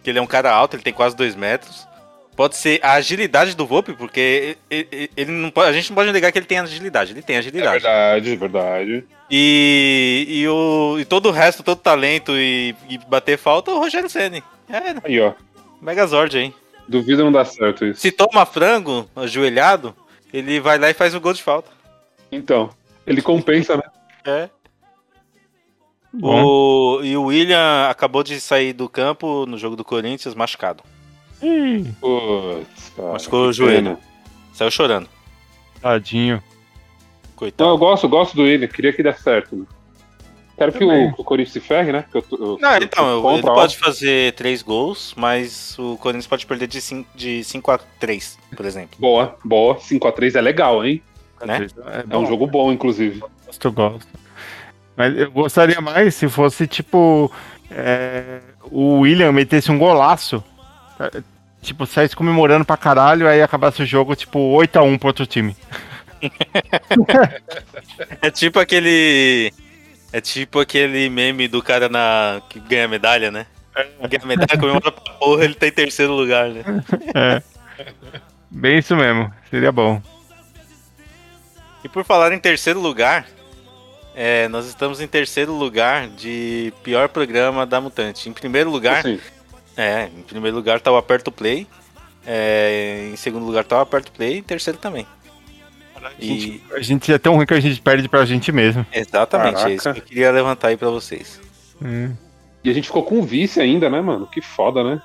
que 0.03 0.11
ele 0.11 0.19
é 0.19 0.23
um 0.23 0.27
cara 0.27 0.51
alto, 0.53 0.75
ele 0.75 0.83
tem 0.83 0.93
quase 0.93 1.15
dois 1.17 1.37
metros. 1.37 1.86
Pode 2.37 2.55
ser 2.57 2.79
a 2.83 2.93
agilidade 2.93 3.57
do 3.57 3.65
Volpe, 3.67 3.95
porque 3.95 4.59
ele, 4.71 5.11
ele 5.17 5.33
não 5.33 5.51
pode, 5.51 5.71
a 5.71 5.73
gente 5.73 5.89
não 5.89 5.95
pode 5.95 6.13
negar 6.13 6.31
que 6.31 6.39
ele 6.39 6.45
tem 6.47 6.59
agilidade. 6.59 7.13
Ele 7.13 7.23
tem 7.23 7.37
É 7.37 7.39
agilidade. 7.39 7.83
verdade, 7.83 8.33
é 8.33 8.37
verdade. 8.37 9.05
E, 9.31 10.27
e, 10.29 10.49
o, 10.49 10.99
e 11.01 11.05
todo 11.07 11.31
o 11.31 11.33
resto, 11.33 11.63
todo 11.63 11.79
talento 11.79 12.33
e, 12.37 12.75
e 12.91 12.99
bater 12.99 13.39
falta, 13.39 13.71
o 13.71 13.79
Rogério 13.79 14.11
Senni. 14.11 14.43
É, 14.69 14.95
Aí, 15.03 15.19
ó. 15.19 15.33
Megazord, 15.81 16.37
hein? 16.39 16.55
Duvido 16.87 17.25
não 17.25 17.33
dar 17.33 17.47
certo 17.47 17.87
isso. 17.87 18.01
Se 18.01 18.13
toma 18.13 18.45
frango, 18.45 19.09
ajoelhado, 19.17 19.97
ele 20.33 20.61
vai 20.61 20.79
lá 20.79 20.91
e 20.91 20.95
faz 20.95 21.15
o 21.15 21.21
gol 21.21 21.33
de 21.33 21.43
falta. 21.43 21.71
Então, 22.31 22.69
ele 23.07 23.23
compensa, 23.23 23.77
né? 23.77 23.83
É. 24.29 24.51
Bom. 26.13 26.45
O, 26.45 27.01
e 27.05 27.17
o 27.17 27.25
William 27.25 27.89
acabou 27.89 28.23
de 28.25 28.41
sair 28.41 28.73
do 28.73 28.89
campo 28.89 29.47
no 29.47 29.57
jogo 29.57 29.77
do 29.77 29.85
Corinthians 29.85 30.35
machucado. 30.35 30.83
Ih, 31.43 31.85
Putz, 32.01 32.93
cara. 32.97 33.13
Machucou 33.13 33.49
o 33.49 33.53
joelho. 33.53 33.77
pena. 33.97 33.99
Saiu 34.53 34.71
chorando. 34.71 35.09
Tadinho. 35.81 36.37
Não, 36.37 36.43
Coitado. 37.37 37.71
eu 37.71 37.79
gosto, 37.79 38.09
gosto 38.09 38.35
do 38.37 38.43
William, 38.45 38.67
queria 38.69 38.93
que 38.93 39.03
desse 39.03 39.23
certo. 39.23 39.55
Né? 39.57 39.67
Quero 40.57 40.73
que 40.73 40.83
o, 40.85 41.13
que 41.15 41.21
o 41.21 41.25
Corinthians 41.25 41.53
se 41.53 41.61
ferre, 41.61 41.93
né? 41.93 42.07
Que 42.11 42.17
eu, 42.17 42.25
eu, 42.33 42.59
Não, 42.59 42.73
eu- 42.77 42.83
então, 42.83 43.07
eu 43.11 43.23
eu- 43.23 43.31
ele 43.39 43.41
a 43.47 43.53
pode 43.53 43.77
fazer 43.77 44.33
três 44.33 44.63
gols, 44.63 45.13
mas 45.15 45.79
o 45.79 45.99
Corinthians 45.99 46.27
pode 46.27 46.47
perder 46.47 46.67
de 46.67 46.81
5 46.81 47.07
de 47.15 47.45
cinco 47.45 47.71
a 47.71 47.77
3, 48.01 48.39
por 48.57 48.65
exemplo. 48.65 48.97
Boa, 48.99 49.37
boa. 49.45 49.79
5x3 49.79 50.35
é 50.35 50.41
legal, 50.41 50.83
hein? 50.83 51.03
Né? 51.45 51.67
É, 51.85 52.05
É 52.09 52.17
um 52.17 52.25
jogo 52.27 52.47
bom, 52.47 52.73
inclusive. 52.73 53.21
Gosto, 53.45 53.71
gosto. 53.71 54.09
Mas 54.97 55.15
eu 55.19 55.31
gostaria 55.31 55.79
mais 55.83 56.15
se 56.15 56.27
fosse 56.31 56.67
tipo. 56.67 57.31
é, 57.71 58.41
o 58.71 59.01
William 59.01 59.31
metesse 59.33 59.71
um 59.71 59.79
golaço. 59.79 60.43
É, 61.01 61.23
Tipo, 61.67 61.85
saísse 61.85 62.15
comemorando 62.15 62.65
pra 62.65 62.77
caralho, 62.77 63.27
aí 63.27 63.43
acabasse 63.43 63.83
o 63.83 63.87
jogo, 63.87 64.15
tipo, 64.15 64.39
8x1 64.57 64.99
pro 64.99 65.09
outro 65.09 65.27
time. 65.27 65.57
É 68.23 68.31
tipo 68.31 68.59
aquele. 68.59 69.53
É 70.13 70.21
tipo 70.21 70.61
aquele 70.61 71.11
meme 71.11 71.47
do 71.47 71.63
cara 71.63 71.89
na 71.89 72.41
que 72.49 72.59
ganha 72.59 72.89
medalha, 72.89 73.31
né? 73.31 73.47
Ganha 74.09 74.25
medalha, 74.25 74.59
comemora 74.59 74.91
pra 74.91 75.15
porra, 75.15 75.45
ele 75.45 75.55
tá 75.55 75.67
em 75.67 75.73
terceiro 75.73 76.15
lugar, 76.15 76.49
né? 76.49 76.65
É. 77.15 77.43
Bem 78.51 78.79
isso 78.79 78.97
mesmo, 78.97 79.33
seria 79.51 79.71
bom. 79.71 80.01
E 81.85 81.89
por 81.89 82.03
falar 82.05 82.33
em 82.33 82.39
terceiro 82.39 82.81
lugar, 82.81 83.27
é, 84.15 84.49
nós 84.49 84.67
estamos 84.67 85.01
em 85.01 85.07
terceiro 85.07 85.53
lugar 85.53 86.09
de 86.09 86.73
pior 86.83 87.09
programa 87.09 87.67
da 87.67 87.81
Mutante. 87.81 88.29
Em 88.29 88.33
primeiro 88.33 88.71
lugar, 88.71 89.01
Assim, 89.01 89.21
é, 89.77 90.09
em 90.17 90.23
primeiro 90.23 90.57
lugar 90.57 90.81
tá 90.81 90.91
o 90.91 90.97
Aperto 90.97 91.31
Play. 91.31 91.67
é, 92.27 93.09
em 93.13 93.17
segundo 93.17 93.45
lugar 93.47 93.65
tá 93.65 93.77
o 93.79 93.81
Aperto 93.81 94.11
Play. 94.13 94.39
Em 94.39 94.43
terceiro 94.43 94.79
também. 94.79 95.07
E, 96.21 96.63
A 96.73 96.81
gente 96.81 97.13
é 97.13 97.19
tão 97.19 97.35
ruim 97.35 97.47
que 97.47 97.55
a 97.55 97.59
gente 97.61 97.81
perde 97.81 98.09
pra 98.09 98.25
gente 98.25 98.53
mesmo. 98.53 98.87
exatamente, 98.93 99.61
é 99.65 99.71
isso 99.75 99.85
Caraca. 99.85 100.01
que 100.01 100.07
eu 100.07 100.09
queria 100.09 100.31
levantar 100.31 100.69
aí 100.69 100.77
pra 100.77 100.89
vocês. 100.89 101.41
Hum. 101.83 102.15
e 102.65 102.71
a 102.71 102.73
gente 102.73 102.87
ficou 102.87 103.03
com 103.03 103.23
vice 103.23 103.61
ainda, 103.61 103.91
né, 103.91 104.01
mano? 104.01 104.27
Que 104.27 104.41
foda, 104.41 104.83
né? 104.85 105.03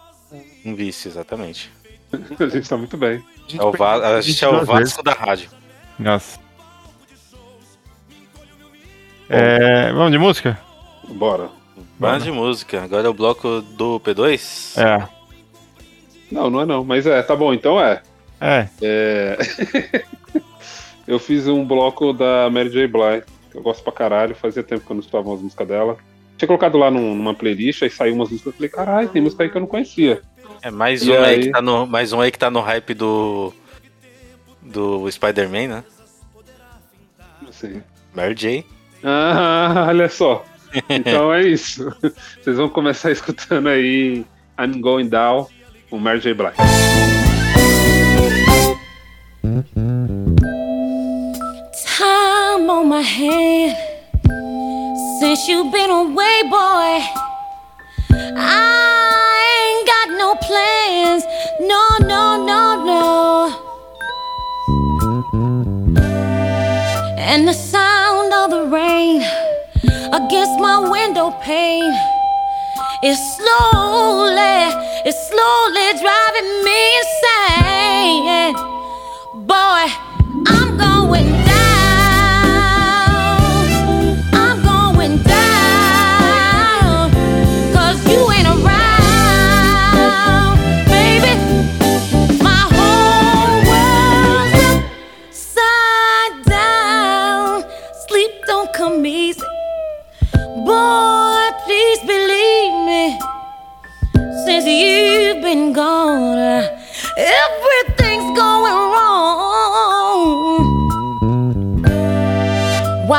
Um 0.63 0.73
vice, 0.75 1.07
exatamente. 1.07 1.71
A 2.39 2.47
gente 2.47 2.69
tá 2.69 2.77
muito 2.77 2.95
bem. 2.97 3.23
É 3.57 3.63
o 3.63 3.71
Va- 3.71 4.17
a 4.17 4.21
gente 4.21 4.43
é 4.43 4.47
o 4.47 4.63
Vasco 4.65 5.01
da 5.03 5.13
rádio. 5.13 5.49
Nossa. 5.97 6.39
É, 9.29 9.91
vamos 9.93 10.11
de 10.11 10.17
música? 10.17 10.59
Bora. 11.09 11.49
Banda 12.01 12.23
de 12.25 12.31
música. 12.31 12.81
Agora 12.83 13.07
é 13.07 13.09
o 13.09 13.13
bloco 13.13 13.61
do 13.61 13.99
P2. 13.99 14.77
É. 14.81 15.07
Não, 16.31 16.49
não 16.49 16.61
é 16.61 16.65
não. 16.65 16.83
Mas 16.83 17.05
é, 17.05 17.21
tá 17.21 17.35
bom, 17.35 17.53
então 17.53 17.79
é. 17.79 18.01
É. 18.39 18.67
É. 18.81 19.37
eu 21.07 21.19
fiz 21.19 21.47
um 21.47 21.65
bloco 21.65 22.11
da 22.13 22.49
Mary 22.49 22.69
J. 22.69 22.87
Blige, 22.87 23.23
que 23.51 23.57
eu 23.57 23.61
gosto 23.61 23.83
pra 23.83 23.91
caralho, 23.93 24.35
fazia 24.35 24.63
tempo 24.63 24.85
que 24.85 24.91
eu 24.91 24.95
não 24.95 25.01
escutava 25.01 25.33
as 25.33 25.41
músicas 25.41 25.67
dela. 25.67 25.97
Tinha 26.37 26.47
colocado 26.47 26.77
lá 26.77 26.89
num- 26.89 27.13
numa 27.15 27.35
playlist, 27.35 27.83
aí 27.83 27.89
saiu 27.89 28.15
umas 28.15 28.29
músicas, 28.29 28.47
eu 28.53 28.57
falei, 28.57 28.69
caralho, 28.69 29.09
tem 29.09 29.21
música 29.21 29.43
aí 29.43 29.49
que 29.49 29.57
eu 29.57 29.61
não 29.61 29.67
conhecia. 29.67 30.21
É 30.63 30.71
mais 30.71 31.03
E 31.03 31.11
um 31.11 31.13
aí 31.15 31.23
aí? 31.35 31.39
que 31.43 31.49
tá 31.51 31.61
no, 31.61 31.85
mais 31.85 32.13
um 32.13 32.21
aí 32.21 32.31
que 32.31 32.39
tá 32.39 32.49
no 32.49 32.61
hype 32.61 32.93
do 32.93 33.53
do 34.61 35.09
Spider-Man, 35.11 35.67
né? 35.67 35.83
Assim. 37.47 37.81
Mary 38.13 38.33
J. 38.35 38.65
Ah, 39.03 39.85
olha 39.89 40.07
só. 40.09 40.43
Então 40.89 41.33
é 41.33 41.43
isso. 41.43 41.93
Vocês 42.41 42.57
vão 42.57 42.69
começar 42.69 43.11
escutando 43.11 43.67
aí 43.67 44.25
I'm 44.59 44.79
Going 44.79 45.09
Down, 45.09 45.47
com 45.89 45.99
Mary 45.99 46.19
J. 46.19 46.33
Blige. 46.33 46.55
time 52.61 52.69
on 52.69 52.87
my 52.89 53.01
hand 53.01 53.75
since 55.19 55.47
you've 55.47 55.71
been 55.71 55.89
away, 55.89 56.41
boy. 56.49 57.30
Pane 71.43 71.97
is 73.03 73.17
slowly, 73.35 74.57
it's 75.05 75.17
slowly 75.29 75.87
driving 75.99 76.49
me 76.63 76.79
insane. 77.01 78.55
Boy, 79.47 79.85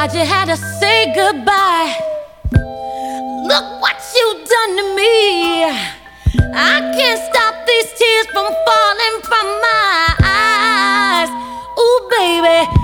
Why'd 0.02 0.14
you 0.14 0.26
have 0.26 0.48
to 0.48 0.56
say 0.56 1.14
goodbye? 1.14 1.94
Look 2.50 3.80
what 3.80 4.02
you've 4.16 4.48
done 4.48 4.76
to 4.78 4.96
me. 4.96 5.62
I 5.62 6.90
can't 6.98 7.20
stop 7.30 7.54
these 7.64 7.86
tears 7.94 8.26
from 8.34 8.50
falling 8.66 9.16
from 9.22 9.46
my 9.62 10.14
eyes. 10.26 11.30
Ooh, 11.78 12.00
baby, 12.18 12.81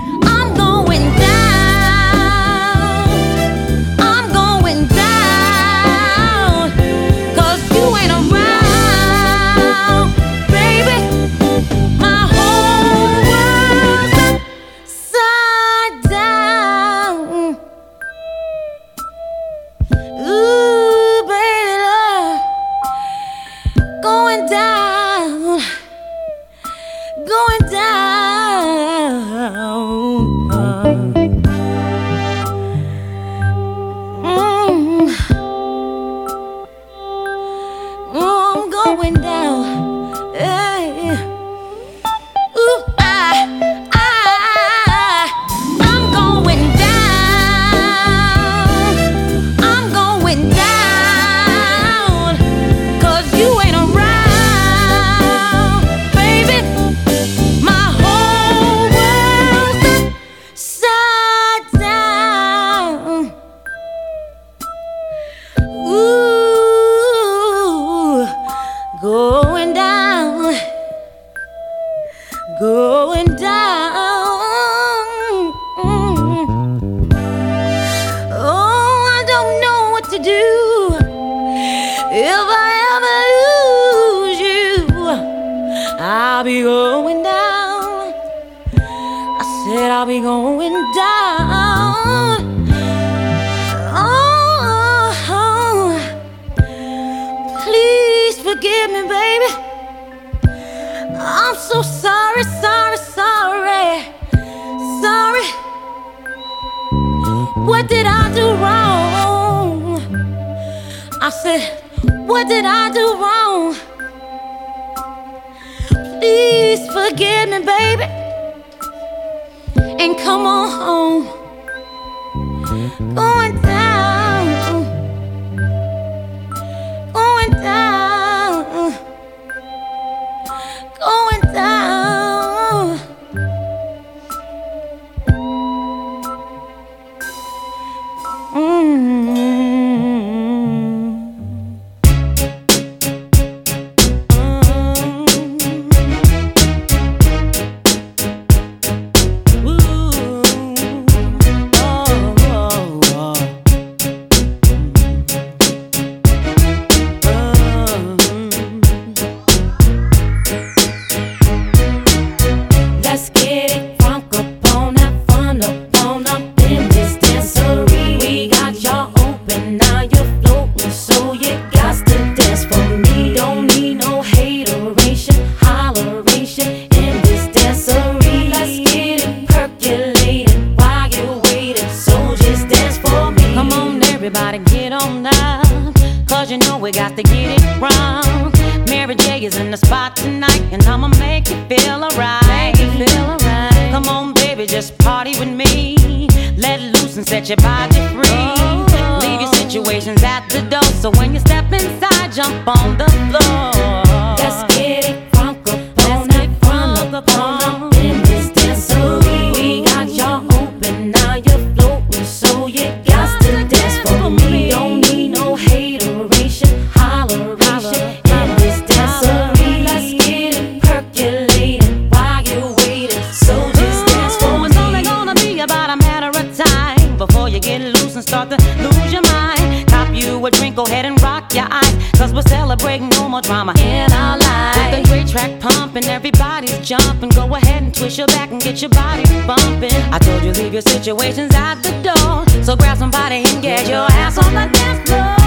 at 241.53 241.81
the 241.81 241.91
door. 242.01 242.63
So 242.63 242.75
grab 242.75 242.97
somebody 242.97 243.43
and 243.45 243.61
get 243.61 243.87
your 243.87 244.07
ass 244.11 244.37
on 244.37 244.53
the 244.53 244.67
dance 244.77 245.09
floor. 245.09 245.38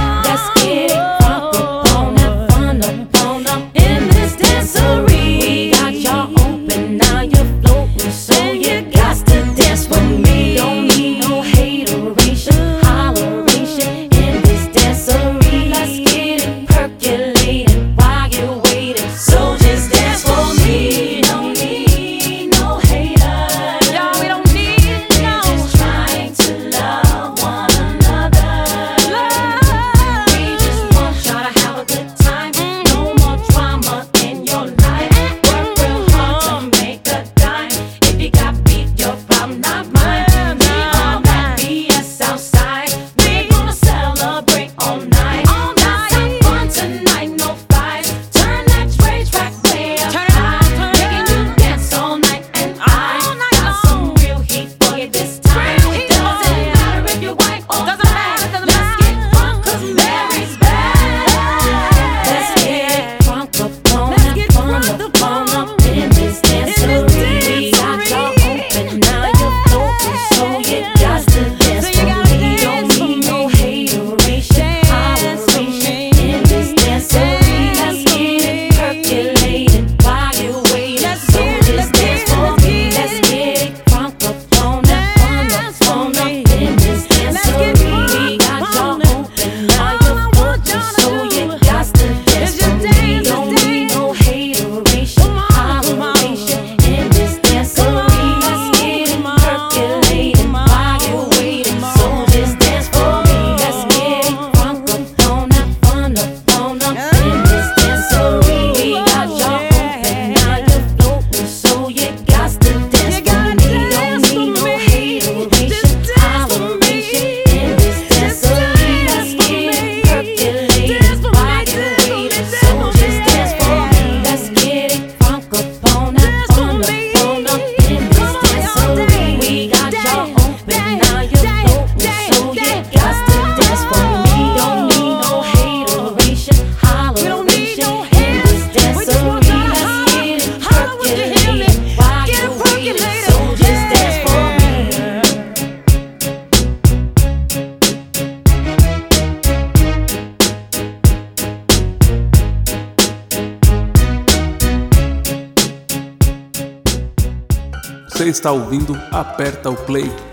está 158.43 158.51
ouvindo, 158.51 159.01
aperta 159.13 159.71
o 159.71 159.77
play. 159.77 160.32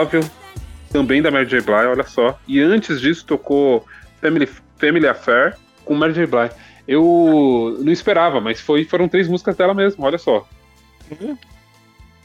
Love 0.00 0.24
também 0.90 1.20
da 1.20 1.30
Mary 1.30 1.46
J. 1.46 1.60
Blige, 1.60 1.86
olha 1.86 2.04
só. 2.04 2.38
E 2.48 2.60
antes 2.60 3.00
disso 3.00 3.24
tocou 3.26 3.86
Family, 4.20 4.48
Family 4.78 5.06
Affair 5.06 5.56
com 5.84 5.94
Mary 5.94 6.14
J. 6.14 6.26
Blige. 6.26 6.54
Eu 6.88 7.76
não 7.80 7.92
esperava, 7.92 8.40
mas 8.40 8.60
foi, 8.60 8.84
foram 8.84 9.08
três 9.08 9.28
músicas 9.28 9.54
dela 9.56 9.74
mesmo, 9.74 10.04
olha 10.04 10.18
só. 10.18 10.48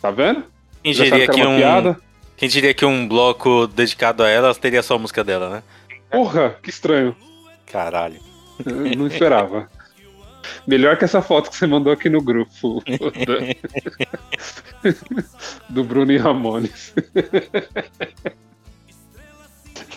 Tá 0.02 0.10
vendo? 0.10 0.44
Quem 0.82 0.94
diria, 0.94 1.28
que 1.28 1.46
um, 1.46 1.58
piada? 1.58 2.00
quem 2.38 2.50
diria 2.50 2.74
que 2.74 2.86
um 2.86 3.08
bloco 3.08 3.68
dedicado 3.68 4.24
a 4.24 4.30
ela 4.30 4.54
teria 4.56 4.82
só 4.82 4.96
a 4.96 5.00
música 5.00 5.24
dela, 5.24 5.50
né? 5.50 5.64
Porra, 6.10 6.58
que 6.62 6.70
estranho. 6.70 7.16
Caralho. 7.66 8.20
Eu 8.66 8.96
não 8.96 9.08
esperava. 9.08 9.70
Melhor 10.68 10.98
que 10.98 11.06
essa 11.06 11.22
foto 11.22 11.50
que 11.50 11.58
você 11.58 11.68
mandou 11.68 11.94
aqui 11.94 12.10
no 12.10 12.22
grupo. 12.22 12.84
Do 15.70 15.84
Bruno 15.84 16.12
e 16.12 16.18
Ramones. 16.18 16.94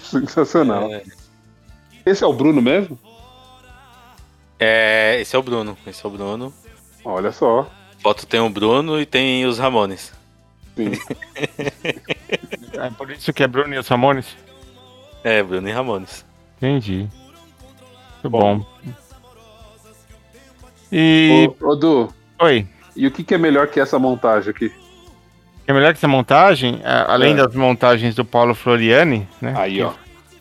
Sensacional. 0.02 0.92
É. 0.92 1.02
Esse 2.04 2.24
é 2.24 2.26
o 2.26 2.32
Bruno 2.32 2.62
mesmo? 2.62 2.98
É, 4.58 5.18
esse 5.20 5.36
é 5.36 5.38
o 5.38 5.42
Bruno. 5.42 5.76
Esse 5.86 6.04
é 6.04 6.08
o 6.08 6.10
Bruno. 6.10 6.52
Olha 7.04 7.32
só. 7.32 7.70
Foto 7.98 8.26
tem 8.26 8.40
o 8.40 8.48
Bruno 8.48 9.00
e 9.00 9.06
tem 9.06 9.44
os 9.46 9.58
Ramones. 9.58 10.12
Sim. 10.76 10.92
É 12.80 12.90
por 12.90 13.10
isso 13.10 13.32
que 13.32 13.42
é 13.42 13.48
Bruno 13.48 13.74
e 13.74 13.78
os 13.78 13.88
Ramones? 13.88 14.36
É, 15.24 15.42
Bruno 15.42 15.68
e 15.68 15.72
Ramones. 15.72 16.24
Entendi. 16.58 17.08
Muito 18.22 18.30
bom. 18.30 18.64
E. 20.92 21.50
Ô, 21.60 21.68
ô, 21.70 21.76
Du, 21.76 22.08
Oi. 22.40 22.66
e 22.96 23.06
o 23.06 23.10
que, 23.10 23.22
que 23.24 23.34
é 23.34 23.38
melhor 23.38 23.66
que 23.68 23.78
essa 23.80 23.98
montagem 23.98 24.50
aqui? 24.50 24.72
É 25.66 25.72
melhor 25.72 25.92
que 25.92 25.98
essa 25.98 26.08
montagem, 26.08 26.80
a- 26.84 27.12
além 27.12 27.32
É. 27.32 27.36
das 27.36 27.54
montagens 27.54 28.14
do 28.14 28.24
Paulo 28.24 28.54
Floriani, 28.54 29.28
né? 29.40 29.54
Aí, 29.56 29.74
que, 29.76 29.82
ó. 29.82 29.92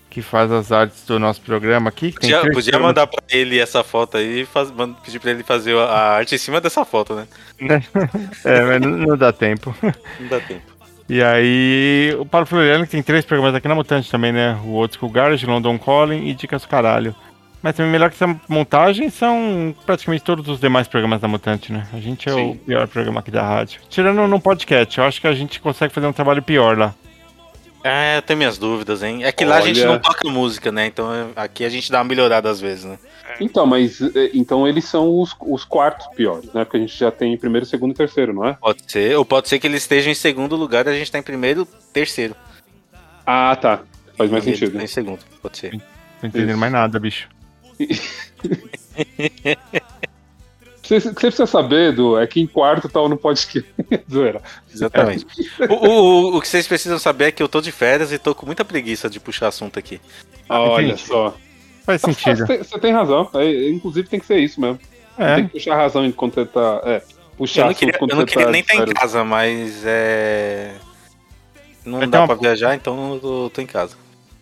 que 0.10 0.22
faz 0.22 0.50
as 0.52 0.72
artes 0.72 1.06
do 1.06 1.20
nosso 1.20 1.42
programa 1.42 1.90
aqui. 1.90 2.14
Podia, 2.14 2.42
podia 2.50 2.80
mandar 2.80 3.08
pra 3.08 3.22
ele 3.30 3.60
essa 3.60 3.84
foto 3.84 4.16
aí 4.18 4.42
e 4.42 4.46
faz, 4.46 4.72
pedir 5.04 5.20
pra 5.20 5.32
ele 5.32 5.44
fazer 5.44 5.76
a 5.78 6.14
arte 6.16 6.36
em 6.36 6.38
cima 6.38 6.62
dessa 6.62 6.86
foto, 6.86 7.14
né? 7.16 7.28
É, 8.46 8.62
mas 8.62 8.82
não, 8.82 8.90
não 8.92 9.18
dá 9.18 9.34
tempo. 9.34 9.76
Não 9.82 10.28
dá 10.30 10.40
tempo. 10.40 10.62
E 11.10 11.22
aí, 11.24 12.14
o 12.20 12.26
Paulo 12.26 12.46
Floriano 12.46 12.84
que 12.86 12.92
tem 12.92 13.02
três 13.04 13.24
programas 13.26 13.56
aqui 13.56 13.68
na 13.68 13.76
Mutante 13.76 14.10
também, 14.12 14.32
né? 14.34 14.58
O 14.66 14.72
Old 14.74 14.94
School 14.98 15.10
Garage, 15.12 15.46
London 15.46 15.78
Calling 15.78 16.28
e 16.28 16.34
Dicas 16.34 16.66
Caralho. 16.66 17.16
Mas 17.62 17.76
também 17.76 17.92
melhor 17.92 18.10
que 18.10 18.16
essa 18.16 18.40
montagem 18.48 19.10
são 19.10 19.76
praticamente 19.86 20.24
todos 20.24 20.48
os 20.48 20.60
demais 20.60 20.88
programas 20.88 21.20
da 21.20 21.28
Mutante, 21.28 21.72
né? 21.72 21.88
A 21.92 22.00
gente 22.00 22.30
é 22.30 22.34
o 22.34 22.36
Sim. 22.36 22.60
pior 22.66 22.88
programa 22.88 23.20
aqui 23.20 23.32
da 23.32 23.42
rádio. 23.42 23.82
Tirando 23.90 24.28
no 24.28 24.40
podcast, 24.40 24.98
eu 24.98 25.04
acho 25.04 25.20
que 25.20 25.28
a 25.28 25.34
gente 25.34 25.60
consegue 25.60 25.94
fazer 25.94 26.08
um 26.08 26.14
trabalho 26.14 26.42
pior 26.42 26.78
lá. 26.78 26.94
É, 27.84 28.18
eu 28.18 28.22
tenho 28.22 28.38
minhas 28.38 28.58
dúvidas, 28.58 29.02
hein? 29.02 29.24
É 29.24 29.32
que 29.32 29.46
lá 29.46 29.58
a 29.58 29.62
gente 29.62 29.80
Olha. 29.80 29.94
não 29.94 30.00
toca 30.00 30.30
música, 30.30 30.72
né? 30.72 30.88
Então 30.88 31.14
é- 31.14 31.28
aqui 31.36 31.64
a 31.64 31.70
gente 31.70 31.92
dá 31.92 32.00
uma 32.00 32.04
melhorada 32.04 32.50
às 32.50 32.60
vezes, 32.60 32.84
né? 32.84 32.98
Então, 33.40 33.66
mas 33.66 34.02
é, 34.02 34.30
então 34.34 34.68
eles 34.68 34.86
são 34.86 35.20
os, 35.20 35.36
os 35.42 35.64
quartos 35.64 36.08
piores, 36.08 36.52
né? 36.54 36.64
Porque 36.66 36.78
a 36.78 36.80
gente 36.80 36.98
já 36.98 37.12
tem 37.12 37.38
primeiro, 37.38 37.66
segundo 37.66 37.92
e 37.92 37.96
terceiro, 37.96 38.34
não 38.34 38.46
é? 38.46 38.54
Pode 38.54 38.82
ser. 38.88 39.18
Ou 39.18 39.24
pode 39.24 39.48
ser 39.48 39.60
que 39.60 39.68
eles 39.68 39.84
estejam 39.84 40.12
em 40.12 40.16
segundo 40.16 40.56
lugar 40.56 40.86
e 40.86 40.90
a 40.90 40.94
gente 40.94 41.12
tá 41.12 41.18
em 41.18 41.24
primeiro, 41.24 41.66
terceiro. 41.94 42.36
Ah, 43.26 43.56
tá. 43.56 43.82
Faz 44.18 44.30
mais 44.32 44.44
sentido. 44.44 44.78
tá 44.78 44.84
em 44.84 44.88
segundo, 44.88 45.20
pode 45.42 45.58
ser. 45.58 45.74
Não 45.74 45.82
tô 46.22 46.28
entendendo 46.28 46.58
mais 46.58 46.72
nada, 46.72 47.00
bicho. 47.00 47.30
O 50.78 50.82
que 50.88 51.00
você 51.02 51.12
precisa 51.12 51.46
saber, 51.46 51.92
Du, 51.94 52.18
é 52.18 52.26
que 52.26 52.40
em 52.40 52.48
quarto 52.48 52.88
tá 52.88 53.00
no 53.08 53.18
podcast. 53.18 53.66
Exatamente. 54.74 55.26
o, 55.70 55.74
o, 55.74 56.38
o 56.38 56.42
que 56.42 56.48
vocês 56.48 56.66
precisam 56.68 56.98
saber 56.98 57.26
é 57.26 57.32
que 57.32 57.44
eu 57.44 57.50
tô 57.50 57.60
de 57.60 57.72
férias 57.74 58.12
e 58.14 58.18
tô 58.18 58.34
com 58.34 58.46
muita 58.46 58.64
preguiça 58.64 59.10
de 59.10 59.20
puxar 59.20 59.50
assunto 59.50 59.78
aqui. 59.78 60.00
Olha 60.48 60.86
entendi. 60.94 61.02
só. 61.02 61.36
Faz 61.86 62.02
Você 62.02 62.14
sentido. 62.14 62.48
tem, 62.48 62.58
você 62.60 62.80
tem 62.80 62.94
razão. 62.94 63.30
É, 63.34 63.70
inclusive 63.70 64.08
tem 64.08 64.20
que 64.20 64.26
ser 64.26 64.38
isso 64.40 64.62
mesmo. 64.62 64.80
É. 65.18 65.36
Tem 65.36 65.48
que 65.48 65.54
puxar 65.54 65.76
razão 65.76 66.06
enquanto 66.06 66.36
você 66.36 66.46
tá. 66.46 66.82
É, 66.86 67.02
puxar 67.38 67.62
Eu 67.62 67.66
não 67.66 67.72
assunto 67.72 67.80
queria, 67.80 67.98
eu 68.02 68.08
não 68.08 68.16
você 68.18 68.26
queria 68.28 68.46
tá 68.46 68.52
nem 68.52 68.62
estar 68.62 68.74
em 68.74 68.78
férias. 68.78 68.94
casa, 69.00 69.24
mas 69.26 69.84
é. 69.86 70.74
Não 71.86 72.00
Vai 72.00 72.08
dá 72.08 72.18
ter 72.20 72.22
uma- 72.22 72.28
pra 72.28 72.36
viajar, 72.36 72.76
então 72.76 73.14
eu 73.16 73.20
tô, 73.20 73.50
tô 73.54 73.62
em 73.62 73.66
casa. 73.66 73.96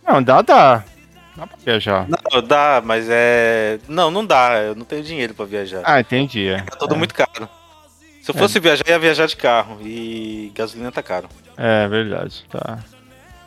Não, 0.08 0.22
dá, 0.22 0.42
dá. 0.44 0.84
Dá 1.36 1.46
pra 1.48 1.58
viajar. 1.64 2.08
Não, 2.08 2.42
dá, 2.42 2.82
mas 2.84 3.08
é. 3.10 3.80
Não, 3.88 4.10
não 4.10 4.26
dá. 4.26 4.54
Eu 4.62 4.76
não 4.76 4.86
tenho 4.86 5.04
dinheiro 5.04 5.34
pra 5.34 5.46
viajar. 5.46 5.82
Ah, 5.84 6.00
entendi. 6.00 6.48
É, 6.48 6.62
Tá 6.62 6.78
tudo 6.78 6.96
muito 6.96 7.14
caro. 7.14 7.50
Se 8.22 8.32
eu 8.32 8.36
fosse 8.36 8.60
viajar, 8.60 8.84
ia 8.88 8.98
viajar 8.98 9.28
de 9.28 9.36
carro. 9.36 9.78
E 9.82 10.52
gasolina 10.56 10.92
tá 10.92 11.04
caro. 11.04 11.28
é 11.58 11.88
verdade, 11.88 12.44
tá. 12.50 12.80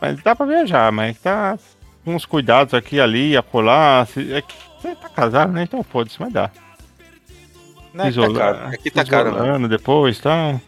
Mas 0.01 0.22
dá 0.22 0.36
pra 0.36 0.47
viajar, 0.47 0.93
mas 0.93 1.18
tá 1.18 1.59
com 2.05 2.14
uns 2.14 2.24
cuidados 2.24 2.74
aqui, 2.74 3.01
ali, 3.01 3.36
acolá. 3.36 4.07
se- 4.07 4.32
É 4.32 4.41
que 4.43 4.55
você 4.80 4.95
tá 4.95 5.09
casado, 5.09 5.53
né? 5.53 5.62
Então 5.64 5.82
foda-se, 5.82 6.20
mas 6.20 6.32
dá. 6.32 6.51
Não, 7.93 8.05
é 8.05 8.11
que 8.11 8.14
tá 8.16 8.22
Isolar- 8.22 8.55
caro. 8.55 8.74
Aqui 8.74 8.91
tá 8.91 9.05
caro, 9.05 9.30
isolando 9.30 9.66
depois, 9.68 10.20
tá? 10.20 10.61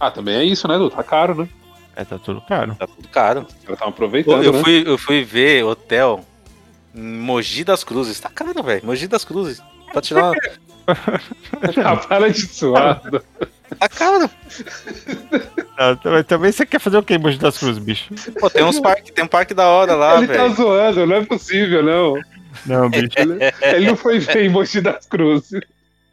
Ah, 0.00 0.10
também 0.10 0.34
é 0.36 0.44
isso, 0.44 0.66
né, 0.66 0.78
Du? 0.78 0.88
Tá 0.90 1.02
caro, 1.02 1.34
né? 1.34 1.48
É, 1.96 2.04
tá 2.04 2.18
tudo 2.18 2.40
caro. 2.42 2.74
Tá 2.76 2.86
tudo 2.86 3.08
caro. 3.08 3.40
Os 3.40 3.46
caras 3.46 3.60
estavam 3.62 3.86
Eu, 3.86 3.88
aproveitando, 3.88 4.42
eu 4.44 4.52
né? 4.52 4.62
fui, 4.62 4.84
eu 4.86 4.98
fui 4.98 5.24
ver 5.24 5.64
hotel 5.64 6.24
Mogi 6.94 7.64
das 7.64 7.84
Cruzes. 7.84 8.18
Tá 8.20 8.28
caro, 8.30 8.62
velho. 8.62 8.82
Mogi 8.84 9.06
das 9.08 9.24
Cruzes. 9.24 9.60
Tirar 10.02 10.30
uma... 10.30 10.34
Ah, 11.84 11.96
para 11.96 12.30
de 12.30 12.46
suar. 12.46 13.00
Tá 13.78 13.88
caro. 13.88 14.28
Também- 16.26 16.50
você 16.52 16.66
quer 16.66 16.80
fazer 16.80 16.96
o 16.98 17.02
que 17.02 17.14
em 17.14 17.18
Mogi 17.18 17.38
das 17.38 17.58
Cruzes, 17.58 17.78
bicho? 17.82 18.12
Pô, 18.40 18.50
tem 18.50 18.64
uns 18.64 18.80
parques, 18.80 19.12
tem 19.12 19.24
um 19.24 19.28
parque 19.28 19.54
da 19.54 19.68
hora 19.68 19.94
lá, 19.94 20.18
Ele 20.18 20.26
tá 20.26 20.42
velho. 20.44 20.54
zoando, 20.54 21.06
não 21.06 21.16
é 21.16 21.24
possível, 21.24 21.82
não. 21.82 22.20
Não, 22.66 22.90
bicho. 22.90 23.06
Ele 23.62 23.86
não 23.86 23.96
foi 23.96 24.18
ver 24.18 24.44
em 24.44 24.48
Mogi 24.48 24.80
das 24.80 25.06
Cruzes. 25.06 25.60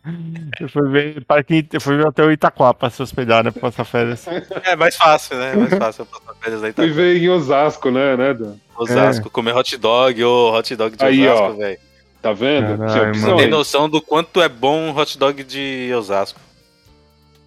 Eu 0.60 0.70
fui 0.70 0.90
ver 0.90 1.24
parque, 1.26 1.68
eu 1.72 1.82
fui 1.82 1.98
ver 1.98 2.08
até 2.08 2.24
o 2.24 2.32
Itaquá 2.32 2.74
pra 2.74 2.90
se 2.90 3.02
hospedar, 3.02 3.44
né? 3.44 3.52
Pra 3.52 3.62
passar 3.62 3.84
férias. 3.84 4.26
É 4.64 4.76
mais 4.76 4.96
fácil, 4.96 5.38
né? 5.38 5.54
É 5.54 5.56
mais 5.56 5.74
fácil 5.74 6.02
eu 6.02 6.06
passar 6.06 6.40
férias 6.40 6.64
aí. 6.64 6.74
Foi 6.74 6.90
ver 6.90 7.18
em 7.18 7.30
Osasco, 7.30 7.92
né, 7.92 8.16
né, 8.16 8.34
Du? 8.34 8.60
Osasco, 8.78 9.30
comer 9.30 9.56
hot 9.56 9.76
dog, 9.78 10.24
ô, 10.24 10.52
hot 10.54 10.76
dog 10.76 10.96
de 10.96 11.04
Aí. 11.06 11.28
Osasco, 11.28 11.58
velho. 11.58 11.80
Tá 12.22 12.34
vendo? 12.34 12.78
Caralho, 12.78 13.10
opção, 13.10 13.38
Tem 13.38 13.48
noção 13.48 13.90
do 13.90 14.02
quanto 14.02 14.42
é 14.42 14.50
bom 14.50 14.90
um 14.90 14.98
hot 14.98 15.18
dog 15.18 15.44
de 15.44 15.92
Osasco. 15.96 16.40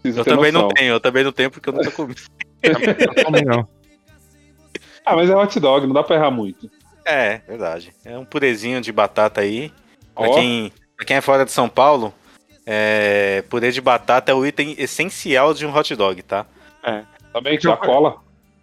Precisa 0.02 0.20
Eu 0.20 0.24
também 0.24 0.52
não 0.52 0.62
noção. 0.62 0.74
tenho, 0.74 0.92
eu 0.94 1.00
também 1.00 1.24
não 1.24 1.32
tenho 1.32 1.50
porque 1.50 1.68
eu 1.68 1.72
nunca 1.72 1.90
comi. 1.90 2.14
Não 2.62 3.56
não. 3.56 3.68
Ah, 5.04 5.16
mas 5.16 5.30
é 5.30 5.34
hot 5.34 5.58
dog, 5.58 5.86
não 5.86 5.94
dá 5.94 6.02
pra 6.02 6.16
errar 6.16 6.30
muito. 6.30 6.70
É, 7.06 7.38
verdade. 7.48 7.90
É 8.04 8.18
um 8.18 8.24
purezinho 8.24 8.80
de 8.82 8.92
batata 8.92 9.40
aí. 9.40 9.72
Pra, 10.14 10.28
Ó. 10.28 10.34
quem, 10.34 10.70
pra 10.94 11.06
quem 11.06 11.16
é 11.16 11.20
fora 11.22 11.44
de 11.46 11.50
São 11.50 11.68
Paulo, 11.70 12.12
é, 12.66 13.42
purê 13.48 13.70
de 13.70 13.80
batata 13.80 14.30
é 14.32 14.34
o 14.34 14.44
item 14.46 14.74
essencial 14.78 15.52
de 15.54 15.66
um 15.66 15.74
hot 15.76 15.94
dog, 15.96 16.22
tá? 16.22 16.46
Também 17.32 17.56
que 17.56 17.64
já 17.64 17.76
cola. 17.76 18.16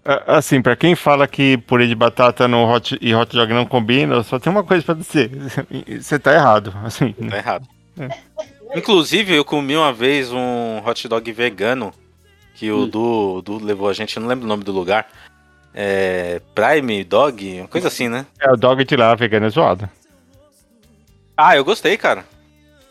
Ah, 0.04 0.38
Assim, 0.38 0.62
pra 0.62 0.76
quem 0.76 0.96
fala 0.96 1.28
que 1.28 1.58
purê 1.58 1.88
de 1.88 1.96
batata 1.96 2.48
no 2.48 2.66
hot, 2.70 2.98
e 3.02 3.14
hot 3.14 3.36
dog 3.36 3.54
não 3.54 3.66
combina, 3.66 4.24
só 4.24 4.40
tem 4.40 4.52
uma 4.52 4.64
coisa 4.64 4.84
pra 4.86 4.96
dizer. 4.96 5.30
Você 6.02 6.18
tá 6.18 6.34
errado. 6.34 6.74
Assim, 6.84 7.12
Tá 7.14 7.38
errado. 7.38 7.68
Inclusive, 8.76 9.34
eu 9.36 9.44
comi 9.46 9.76
uma 9.76 9.92
vez 9.94 10.32
um 10.32 10.82
hot 10.86 11.08
dog 11.08 11.32
vegano 11.32 11.94
que 12.56 12.72
o 12.72 12.86
Du, 12.86 13.42
Du 13.42 13.64
levou 13.64 13.90
a 13.90 13.94
gente, 13.94 14.16
eu 14.18 14.22
não 14.22 14.30
lembro 14.30 14.46
o 14.46 14.48
nome 14.48 14.64
do 14.64 14.72
lugar. 14.72 15.08
É, 15.74 16.42
Prime 16.56 17.04
Dog, 17.04 17.60
uma 17.60 17.68
coisa 17.68 17.88
assim, 17.88 18.10
né? 18.10 18.26
é 18.40 18.52
o 18.52 18.56
dog 18.58 18.84
de 18.84 18.96
lá, 18.96 19.14
vegano 19.14 19.46
é 19.46 19.50
zoado. 19.50 19.88
Ah, 21.36 21.56
eu 21.56 21.64
gostei, 21.64 21.98
cara. 21.98 22.26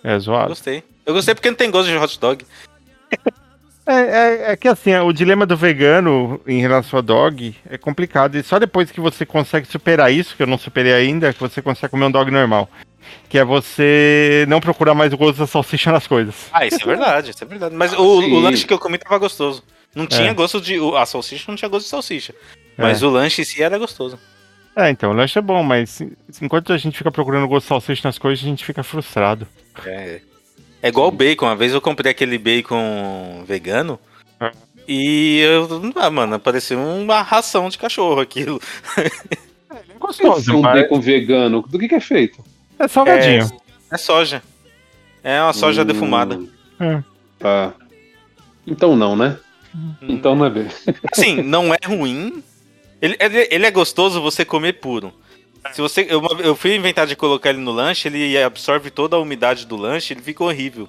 É 0.05 0.17
zoado. 0.21 0.51
Gostei. 0.51 0.85
Eu 1.07 1.15
gostei 1.15 1.35
porque 1.35 1.49
não 1.49 1.57
tem 1.57 1.71
gosto 1.71 1.89
de 1.89 1.97
hot 1.97 2.19
dog. 2.21 2.45
É, 3.89 3.95
é, 3.95 4.53
é 4.53 4.57
que 4.57 4.67
assim, 4.67 4.93
o 4.97 5.13
dilema 5.13 5.47
do 5.47 5.57
vegano 5.57 6.41
em 6.47 6.61
relação 6.61 6.99
ao 6.99 7.03
dog 7.03 7.55
é 7.71 7.79
complicado. 7.79 8.37
E 8.37 8.43
só 8.43 8.59
depois 8.59 8.91
que 8.91 9.01
você 9.01 9.25
consegue 9.25 9.67
superar 9.69 10.13
isso, 10.13 10.35
que 10.37 10.43
eu 10.43 10.47
não 10.47 10.59
superei 10.59 10.93
ainda, 10.93 11.33
que 11.33 11.39
você 11.39 11.63
consegue 11.63 11.93
comer 11.93 12.07
um 12.07 12.11
dog 12.11 12.29
normal. 12.31 12.69
Que 13.29 13.39
é 13.39 13.45
você 13.45 14.45
não 14.49 14.61
procurar 14.61 14.95
mais 14.95 15.13
o 15.13 15.17
gosto 15.17 15.39
da 15.39 15.47
salsicha 15.47 15.93
nas 15.93 16.07
coisas. 16.09 16.35
Ah, 16.53 16.67
isso 16.67 16.83
é 16.83 16.85
verdade, 16.87 17.31
isso 17.31 17.45
é 17.45 17.47
verdade. 17.47 17.75
Mas 17.77 17.93
o, 17.93 18.21
Sim. 18.23 18.33
o 18.33 18.41
lanche 18.41 18.67
que 18.67 18.73
eu 18.75 18.79
comi 18.79 18.99
tava 18.99 19.17
gostoso. 19.19 19.63
Não 19.95 20.07
tinha 20.07 20.31
É. 20.31 20.35
gosto 20.35 20.61
de. 20.61 20.81
o- 20.81 20.97
A 20.97 21.07
salsicha 21.07 21.45
não 21.47 21.55
tinha 21.57 21.69
gosto 21.69 21.85
de 21.85 21.91
salsicha. 21.91 22.35
Mas 22.77 23.03
o 23.05 23.09
lanche 23.09 23.43
em 23.43 23.45
si 23.45 23.63
era 23.63 23.79
gostoso. 23.79 24.19
É, 24.75 24.91
então, 24.91 25.11
o 25.13 25.15
lanche 25.15 25.39
é 25.39 25.43
bom, 25.43 25.63
mas 25.63 26.03
enquanto 26.43 26.71
a 26.73 26.77
gente 26.77 26.99
fica 26.99 27.11
procurando 27.11 27.45
o 27.45 27.49
gosto 27.49 27.65
de 27.65 27.69
salsicha 27.69 28.03
nas 28.07 28.19
coisas, 28.19 28.45
a 28.45 28.49
gente 28.49 28.65
fica 28.65 28.83
frustrado. 28.83 29.47
É, 29.87 30.21
é 30.87 30.89
igual 30.89 31.09
o 31.09 31.13
bacon. 31.13 31.47
Uma 31.47 31.57
vez 31.57 31.73
eu 31.73 31.81
comprei 31.81 32.13
aquele 32.13 32.39
bacon 32.39 33.45
vegano. 33.47 33.99
É. 34.41 34.53
E 34.87 35.41
eu. 35.41 35.93
Ah, 35.97 36.11
mano, 36.11 36.39
parecia 36.39 36.79
uma 36.79 37.23
ração 37.23 37.69
de 37.69 37.77
cachorro 37.77 38.21
aquilo. 38.21 38.61
É 38.99 39.99
gostoso, 39.99 40.57
um 40.57 40.61
mas 40.63 40.83
bacon 40.83 41.01
vegano. 41.01 41.63
Do 41.63 41.79
que, 41.79 41.89
que 41.89 41.95
é 41.97 42.01
feito? 42.01 42.43
é 42.79 42.87
salgadinho. 42.87 43.51
É 43.91 43.97
soja. 43.97 44.43
É 45.23 45.43
uma 45.43 45.53
soja 45.53 45.83
Hum, 45.83 45.85
defumada. 45.85 46.41
É. 46.79 47.03
Tá. 47.39 47.75
Então 48.67 48.95
não, 48.97 49.17
né? 49.17 49.37
Então 50.01 50.35
não 50.35 50.47
é 50.47 50.51
bem. 50.51 50.67
Assim, 51.13 51.43
não 51.43 51.75
é 51.75 51.79
ruim. 51.85 52.43
Ele, 53.03 53.17
ele, 53.19 53.49
ele 53.51 53.67
é 53.67 53.71
gostoso 53.71 54.23
você 54.23 54.45
comer 54.45 54.75
puro. 54.75 55.13
Se 55.73 55.81
você, 55.81 56.07
eu, 56.09 56.23
eu 56.41 56.55
fui 56.57 56.75
inventar 56.75 57.07
de 57.07 57.17
colocar 57.17 57.51
ele 57.51 57.59
no 57.59 57.73
lanche, 57.73 58.09
ele 58.09 58.41
absorve 58.43 58.91
toda 58.91 59.17
a 59.17 59.19
umidade 59.21 59.67
do 59.67 59.77
lanche, 59.77 60.13
ele 60.15 60.23
fica 60.23 60.43
horrível. 60.45 60.89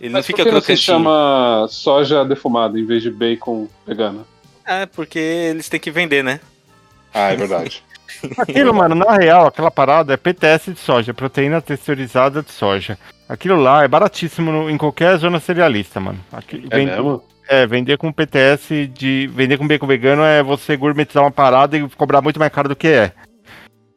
Ele 0.00 0.12
Mas 0.12 0.26
não 0.26 0.34
por 0.34 0.38
fica 0.38 0.44
que 0.44 0.50
você 0.66 0.76
chama 0.76 1.66
soja 1.68 2.24
defumada 2.24 2.78
em 2.78 2.84
vez 2.86 3.02
de 3.02 3.10
bacon 3.10 3.68
vegano? 3.86 4.26
É, 4.66 4.86
porque 4.86 5.18
eles 5.18 5.68
têm 5.68 5.78
que 5.80 5.90
vender, 5.90 6.22
né? 6.24 6.40
Ah, 7.12 7.32
é 7.32 7.36
verdade. 7.36 7.82
Aquilo, 8.38 8.74
mano, 8.74 8.94
na 8.94 9.16
real, 9.16 9.46
aquela 9.46 9.70
parada 9.70 10.12
é 10.14 10.16
PTS 10.16 10.72
de 10.72 10.78
soja, 10.80 11.14
proteína 11.14 11.60
texturizada 11.60 12.42
de 12.42 12.50
soja. 12.50 12.98
Aquilo 13.28 13.60
lá 13.60 13.84
é 13.84 13.88
baratíssimo 13.88 14.50
no- 14.50 14.68
em 14.70 14.76
qualquer 14.76 15.16
zona 15.18 15.38
cerealista, 15.38 16.00
mano. 16.00 16.18
Aqui, 16.32 16.66
É 16.70 16.76
vende- 16.76 16.90
mesmo? 16.92 17.22
É, 17.48 17.66
vender 17.66 17.96
com 17.98 18.12
PTS 18.12 18.86
de. 18.86 19.28
Vender 19.32 19.58
com 19.58 19.66
bacon 19.66 19.86
vegano 19.86 20.22
é 20.22 20.40
você 20.42 20.76
gourmetizar 20.76 21.22
uma 21.24 21.30
parada 21.32 21.76
e 21.76 21.88
cobrar 21.90 22.20
muito 22.22 22.38
mais 22.38 22.52
caro 22.52 22.68
do 22.68 22.76
que 22.76 22.86
é. 22.88 23.12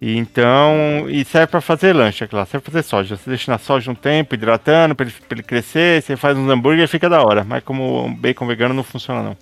E 0.05 0.17
então. 0.17 1.05
E 1.09 1.23
serve 1.23 1.47
pra 1.47 1.61
fazer 1.61 1.93
lanche, 1.93 2.25
aquilo 2.25 2.39
lá. 2.39 2.45
Serve 2.45 2.61
pra 2.65 2.73
fazer 2.73 2.83
soja. 2.83 3.15
Você 3.15 3.29
deixa 3.29 3.49
na 3.49 3.57
soja 3.57 3.89
um 3.89 3.95
tempo, 3.95 4.35
hidratando, 4.35 4.93
pra 4.93 5.05
ele, 5.05 5.15
pra 5.29 5.35
ele 5.37 5.43
crescer, 5.43 6.03
você 6.03 6.17
faz 6.17 6.37
uns 6.37 6.49
hambúrguer 6.49 6.83
e 6.83 6.87
fica 6.89 7.07
da 7.07 7.21
hora. 7.23 7.45
Mas 7.45 7.63
como 7.63 8.13
bacon 8.15 8.45
vegano 8.45 8.73
não 8.73 8.83
funciona, 8.83 9.23
não. 9.23 9.37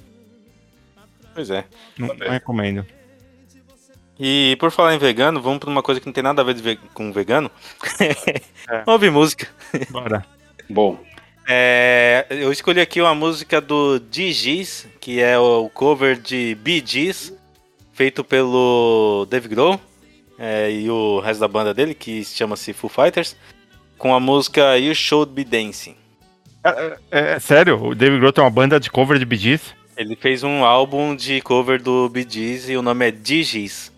Pois 1.33 1.49
é. 1.49 1.65
Não, 1.97 2.09
não 2.09 2.29
recomendo. 2.29 2.85
E 4.19 4.55
por 4.59 4.69
falar 4.69 4.93
em 4.93 4.99
vegano, 4.99 5.41
vamos 5.41 5.57
pra 5.57 5.67
uma 5.67 5.81
coisa 5.81 5.99
que 5.99 6.05
não 6.05 6.13
tem 6.13 6.21
nada 6.23 6.43
a 6.43 6.45
ver 6.45 6.53
ve- 6.53 6.79
com 6.93 7.11
vegano. 7.11 7.49
Ouve 8.85 9.09
música. 9.09 9.47
Bora. 9.89 10.23
Bom. 10.69 10.99
É, 11.47 12.27
eu 12.29 12.51
escolhi 12.51 12.79
aqui 12.81 13.01
uma 13.01 13.15
música 13.15 13.59
do 13.59 13.99
DGs, 13.99 14.87
que 14.99 15.19
é 15.19 15.39
o 15.39 15.67
cover 15.73 16.19
de 16.19 16.53
Bee 16.61 16.83
Gees, 16.85 17.33
feito 17.93 18.23
pelo 18.23 19.25
Dave 19.27 19.47
Grohl 19.47 19.81
é, 20.43 20.71
e 20.71 20.89
o 20.89 21.19
resto 21.19 21.39
da 21.41 21.47
banda 21.47 21.71
dele, 21.71 21.93
que 21.93 22.25
chama-se 22.25 22.73
Foo 22.73 22.89
Fighters, 22.89 23.35
com 23.95 24.15
a 24.15 24.19
música 24.19 24.75
You 24.75 24.95
Should 24.95 25.31
Be 25.33 25.43
Dancing. 25.43 25.95
É, 26.63 26.97
é 27.11 27.39
sério? 27.39 27.79
O 27.79 27.93
David 27.93 28.19
Grohl 28.19 28.33
tem 28.33 28.43
uma 28.43 28.49
banda 28.49 28.79
de 28.79 28.89
cover 28.89 29.19
de 29.19 29.25
Bee 29.25 29.37
Gees? 29.37 29.61
Ele 29.95 30.15
fez 30.15 30.43
um 30.43 30.65
álbum 30.65 31.15
de 31.15 31.41
cover 31.41 31.79
do 31.79 32.09
Bee 32.09 32.25
Gees 32.27 32.69
e 32.69 32.75
o 32.75 32.81
nome 32.81 33.07
é 33.07 33.11
DGs. 33.11 33.91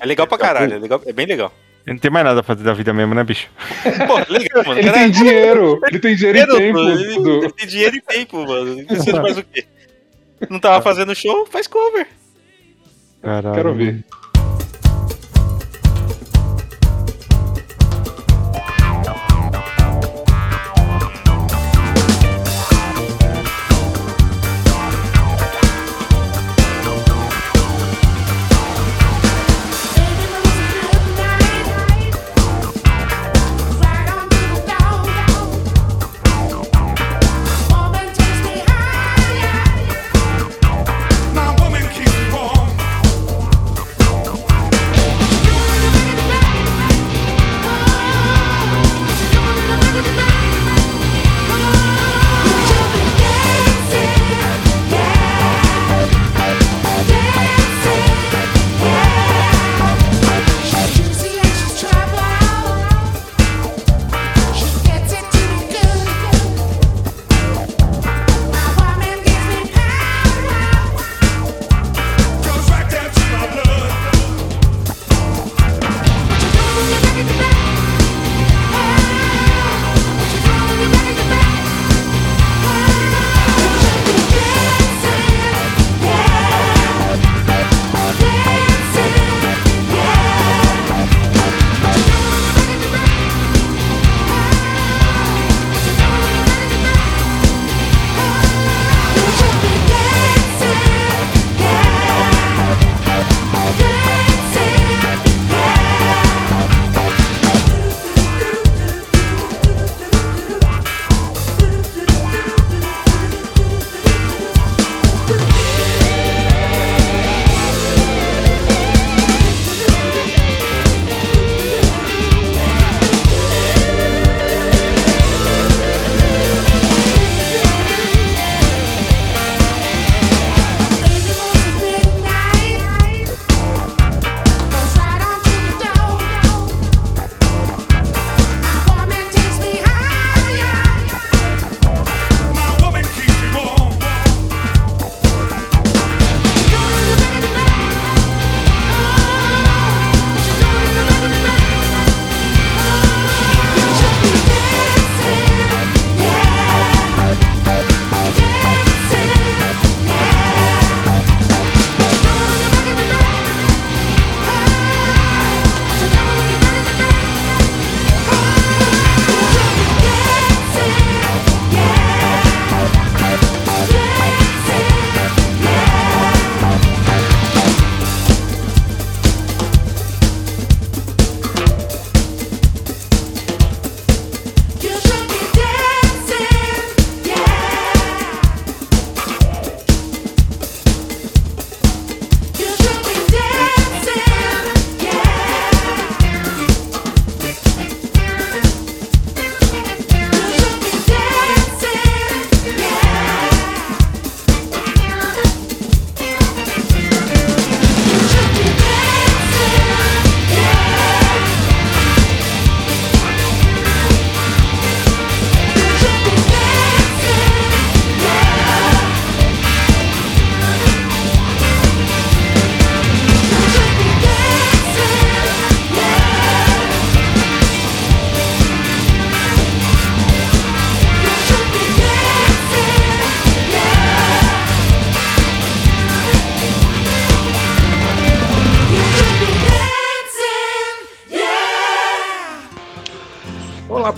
É 0.00 0.06
legal 0.06 0.26
pra 0.26 0.38
caralho, 0.38 0.72
é, 0.72 0.78
legal, 0.78 1.02
é 1.04 1.12
bem 1.12 1.26
legal. 1.26 1.52
Ele 1.86 1.94
não 1.94 2.00
tem 2.00 2.10
mais 2.10 2.24
nada 2.24 2.40
a 2.40 2.42
fazer 2.42 2.64
da 2.64 2.72
vida 2.72 2.94
mesmo, 2.94 3.14
né, 3.14 3.22
bicho? 3.22 3.50
Pô, 4.08 4.32
legal, 4.32 4.64
mano. 4.64 4.80
Ele 4.80 4.88
Cara, 4.88 4.98
tem 5.00 5.10
dinheiro! 5.10 5.80
Ele 5.86 5.98
tem 5.98 6.16
dinheiro 6.16 6.38
e 6.38 6.46
tempo! 6.46 6.78
mano, 6.78 6.98
ele, 6.98 7.44
ele 7.44 7.52
tem 7.52 7.66
dinheiro 7.66 7.96
e 7.96 8.00
tempo, 8.00 8.46
mano. 8.46 8.72
Ele 8.72 8.86
precisa 8.86 9.12
de 9.12 9.20
mais 9.20 9.36
o 9.36 9.44
quê? 9.44 9.66
Não 10.48 10.58
tava 10.58 10.80
fazendo 10.82 11.14
show? 11.14 11.44
Faz 11.44 11.66
cover. 11.66 12.06
Caralho. 13.20 13.54
Quero 13.54 13.74
ver. 13.74 14.02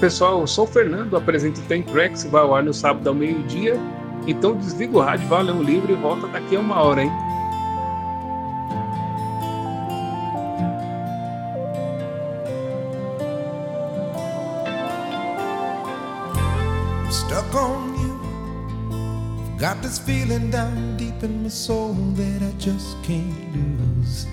Pessoal, 0.06 0.40
eu 0.40 0.46
sou 0.46 0.66
o 0.66 0.68
Fernando, 0.68 1.16
apresento 1.16 1.60
o 1.60 1.64
Tem 1.64 1.82
vai 2.30 2.40
ao 2.40 2.54
ar 2.54 2.62
no 2.62 2.72
sábado 2.72 3.08
ao 3.08 3.14
meio-dia. 3.14 3.76
Então 4.24 4.54
desliga 4.54 4.96
o 4.96 5.00
rádio, 5.00 5.26
vai 5.26 5.42
ler 5.42 5.50
um 5.50 5.64
livro 5.64 5.90
e 5.90 5.96
volta 5.96 6.28
daqui 6.28 6.54
a 6.54 6.60
uma 6.60 6.80
hora, 6.80 7.02
hein? 7.02 7.10
Stuck 17.10 17.56
on 17.56 17.96
you. 18.00 18.16
Got 19.58 19.82
this 19.82 19.98
feeling 19.98 20.52
down 20.52 20.96
deep 20.96 21.20
in 21.24 21.42
my 21.42 21.48
soul 21.48 21.94
that 22.14 22.44
I 22.44 22.52
just 22.60 22.96
can't 23.02 23.26
lose. 23.52 24.28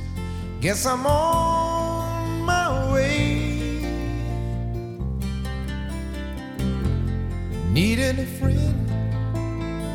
Guess 0.62 0.86
I'm 0.86 1.08
on 1.08 2.46
my 2.46 2.94
way. 2.94 3.43
Friend. 8.04 8.92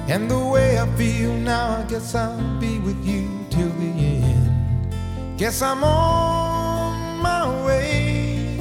And 0.09 0.31
the 0.31 0.39
way 0.39 0.79
I 0.79 0.87
feel 0.97 1.35
now, 1.35 1.77
I 1.77 1.83
guess 1.83 2.15
I'll 2.15 2.59
be 2.59 2.79
with 2.79 3.05
you 3.05 3.29
till 3.51 3.69
the 3.69 3.85
end. 3.85 5.39
Guess 5.39 5.61
I'm 5.61 5.85
on 5.85 7.21
my 7.21 7.67
way. 7.67 8.59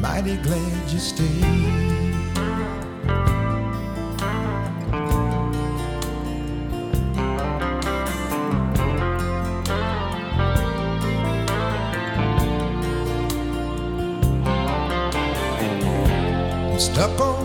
Mighty 0.00 0.38
glad 0.38 0.90
you 0.90 0.98
stayed. 0.98 1.82
Stuck 16.78 17.20
on 17.20 17.41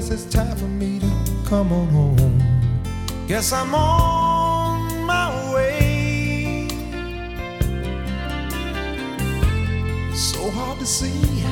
guess 0.00 0.10
it's 0.10 0.32
time 0.32 0.56
for 0.56 0.68
me 0.82 1.00
to 1.00 1.10
come 1.48 1.72
on 1.72 1.88
home. 1.88 2.38
Guess 3.26 3.52
I'm 3.52 3.74
on 3.74 5.02
my 5.02 5.52
way. 5.52 6.68
So 10.14 10.50
hard 10.50 10.78
to 10.78 10.86
see 10.86 11.42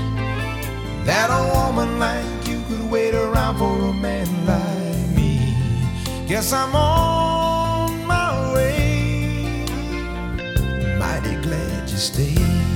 that 1.05 1.29
a 1.29 1.43
woman 1.57 1.99
like 1.99 2.47
you 2.47 2.63
could 2.69 2.89
wait 2.89 3.17
around 3.17 3.59
for 3.59 3.77
a 3.89 3.93
man 3.93 4.29
like 4.47 5.17
me. 5.17 5.57
Guess 6.29 6.53
I'm 6.53 6.73
on 6.77 8.07
my 8.07 8.55
way. 8.55 9.65
Mighty 11.01 11.35
glad 11.43 11.91
you 11.91 11.97
stayed. 11.97 12.76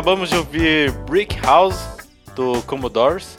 Acabamos 0.00 0.30
de 0.30 0.36
ouvir 0.36 0.90
Brick 1.06 1.38
House 1.42 1.78
do 2.34 2.62
Commodores 2.62 3.38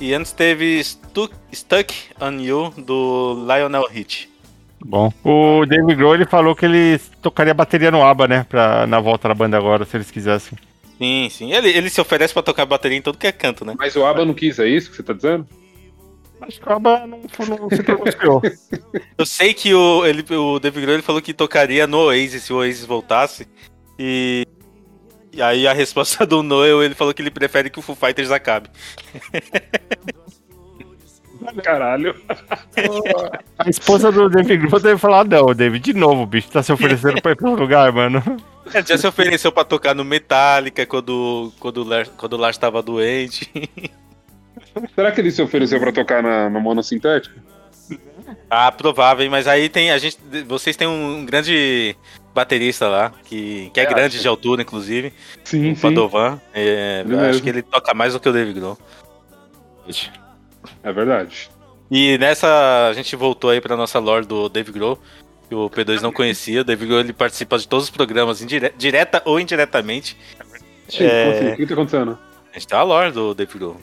e 0.00 0.14
antes 0.14 0.32
teve 0.32 0.82
Stuck, 0.82 1.34
Stuck 1.52 1.94
on 2.18 2.40
You 2.40 2.72
do 2.78 3.44
Lionel 3.46 3.84
Hitch. 3.94 4.26
Bom, 4.82 5.12
o 5.22 5.66
David 5.66 5.96
Grohl 5.96 6.14
ele 6.14 6.24
falou 6.24 6.56
que 6.56 6.64
ele 6.64 6.98
tocaria 7.20 7.52
bateria 7.52 7.90
no 7.90 8.02
ABBA, 8.02 8.28
né? 8.28 8.46
Pra, 8.48 8.86
na 8.86 8.98
volta 8.98 9.28
da 9.28 9.34
banda 9.34 9.58
agora, 9.58 9.84
se 9.84 9.94
eles 9.94 10.10
quisessem. 10.10 10.56
Sim, 10.96 11.28
sim. 11.30 11.52
Ele, 11.52 11.68
ele 11.68 11.90
se 11.90 12.00
oferece 12.00 12.32
pra 12.32 12.42
tocar 12.42 12.64
bateria 12.64 12.96
em 12.96 13.02
todo 13.02 13.18
que 13.18 13.26
é 13.26 13.32
canto, 13.32 13.66
né? 13.66 13.74
Mas 13.78 13.94
o 13.94 14.06
ABBA 14.06 14.24
não 14.24 14.32
quis, 14.32 14.58
é 14.58 14.66
isso 14.66 14.88
que 14.88 14.96
você 14.96 15.02
tá 15.02 15.12
dizendo? 15.12 15.46
Acho 16.40 16.58
que 16.58 16.66
o 16.66 16.72
ABBA 16.72 17.06
não, 17.06 17.18
não 17.18 17.68
se 17.68 17.82
pronunciou. 17.82 18.40
Eu 19.18 19.26
sei 19.26 19.52
que 19.52 19.74
o, 19.74 20.06
ele, 20.06 20.24
o 20.34 20.58
David 20.58 20.80
Grohl 20.80 20.94
ele 20.94 21.02
falou 21.02 21.20
que 21.20 21.34
tocaria 21.34 21.86
no 21.86 22.06
Oasis 22.06 22.44
se 22.44 22.54
o 22.54 22.56
Oasis 22.56 22.86
voltasse. 22.86 23.46
E, 23.98 24.46
e 25.32 25.40
aí 25.40 25.66
a 25.66 25.72
resposta 25.72 26.24
do 26.26 26.42
Noel, 26.42 26.82
ele 26.82 26.94
falou 26.94 27.14
que 27.14 27.22
ele 27.22 27.30
prefere 27.30 27.70
que 27.70 27.78
o 27.78 27.82
Foo 27.82 27.96
Fighters 27.96 28.30
acabe. 28.30 28.68
Caralho. 31.62 32.14
A 33.58 33.68
esposa 33.68 34.12
do 34.12 34.28
David 34.28 34.66
Grohl 34.66 34.80
deve 34.80 34.98
falar, 34.98 35.24
não, 35.24 35.54
David, 35.54 35.92
de 35.92 35.98
novo, 35.98 36.26
bicho, 36.26 36.50
tá 36.50 36.62
se 36.62 36.72
oferecendo 36.72 37.20
pra 37.22 37.32
ir 37.32 37.36
pra 37.36 37.48
outro 37.48 37.64
lugar, 37.64 37.92
mano. 37.92 38.22
Ele 38.72 38.86
já 38.86 38.98
se 38.98 39.06
ofereceu 39.06 39.50
pra 39.50 39.64
tocar 39.64 39.94
no 39.94 40.04
Metallica 40.04 40.86
quando, 40.86 41.52
quando, 41.58 41.78
o 41.78 41.84
Lars, 41.84 42.10
quando 42.16 42.34
o 42.34 42.36
Lars 42.36 42.56
tava 42.56 42.82
doente. 42.82 43.50
Será 44.94 45.10
que 45.10 45.20
ele 45.20 45.32
se 45.32 45.42
ofereceu 45.42 45.80
pra 45.80 45.90
tocar 45.90 46.22
na, 46.22 46.48
na 46.48 46.60
monossintética? 46.60 47.34
Ah, 48.48 48.70
provável, 48.72 49.28
mas 49.30 49.46
aí 49.46 49.68
tem. 49.68 49.90
A 49.90 49.98
gente, 49.98 50.18
vocês 50.46 50.76
têm 50.76 50.86
um 50.88 51.24
grande 51.24 51.96
baterista 52.34 52.88
lá, 52.88 53.12
que, 53.24 53.70
que 53.74 53.80
é, 53.80 53.84
É, 53.84 53.86
grande 53.86 54.14
acho. 54.16 54.22
de 54.22 54.28
altura, 54.28 54.62
inclusive. 54.62 55.12
Sim, 55.44 55.72
o 55.72 55.76
sim. 55.76 55.80
Padovan. 55.82 56.40
É, 56.54 57.00
acho 57.04 57.08
mesmo. 57.10 57.42
que 57.42 57.48
ele 57.48 57.62
toca 57.62 57.92
mais 57.94 58.12
do 58.12 58.20
que 58.20 58.28
o 58.28 58.32
David 58.32 58.58
Grohl. 58.58 58.78
É 60.82 60.92
verdade. 60.92 61.50
E 61.90 62.16
nessa 62.18 62.88
a 62.88 62.92
gente 62.92 63.14
voltou 63.16 63.50
aí 63.50 63.60
pra 63.60 63.76
nossa 63.76 63.98
lore 63.98 64.24
do 64.26 64.48
Dave 64.48 64.70
Grohl, 64.70 64.98
que 65.48 65.54
o 65.54 65.68
P2 65.68 66.00
não 66.00 66.12
conhecia. 66.12 66.60
O 66.60 66.64
Dave 66.64 66.86
Grohl 66.86 67.00
ele 67.00 67.12
participa 67.12 67.58
de 67.58 67.66
todos 67.66 67.86
os 67.86 67.90
programas, 67.90 68.40
indire- 68.40 68.72
direta 68.78 69.20
ou 69.24 69.40
indiretamente. 69.40 70.16
Chico, 70.88 71.04
É. 71.04 71.30
assim? 71.30 71.48
o 71.52 71.56
que 71.56 71.66
tá 71.66 71.74
acontecendo? 71.74 72.18
A 72.50 72.54
gente 72.58 72.66
tem 72.68 72.78
a 72.78 72.82
lore 72.82 73.10
do 73.12 73.34
Dave 73.34 73.58
Grohl. 73.58 73.80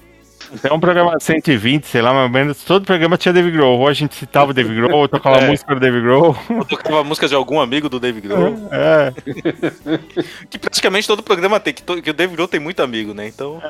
É 0.63 0.71
um 0.71 0.79
programa 0.79 1.19
120, 1.19 1.85
sei 1.85 2.01
lá, 2.01 2.13
mais 2.13 2.25
ou 2.25 2.29
menos. 2.31 2.63
Todo 2.63 2.85
programa 2.85 3.17
tinha 3.17 3.33
David 3.33 3.55
Grohl. 3.57 3.79
Ou 3.79 3.87
a 3.87 3.93
gente 3.93 4.15
citava 4.15 4.51
o 4.51 4.53
David 4.53 4.75
Grohl, 4.75 4.99
ou 5.01 5.07
tocava 5.07 5.37
É. 5.43 5.47
música 5.47 5.73
do 5.75 5.79
David 5.81 6.01
Grohl. 6.01 6.37
Eu 6.49 6.65
tocava 6.65 7.01
a 7.01 7.03
música 7.03 7.27
de 7.27 7.35
algum 7.35 7.59
amigo 7.59 7.89
do 7.89 7.99
Dave 7.99 8.21
Grohl. 8.21 8.55
É. 8.71 9.13
Que 10.49 10.57
praticamente 10.57 11.07
todo 11.07 11.21
programa 11.23 11.59
tem, 11.59 11.73
que, 11.73 11.81
to- 11.83 12.01
que 12.01 12.09
o 12.09 12.13
Dave 12.13 12.33
Grohl 12.35 12.47
tem 12.47 12.59
muito 12.59 12.81
amigo, 12.81 13.13
né? 13.13 13.27
Então. 13.27 13.61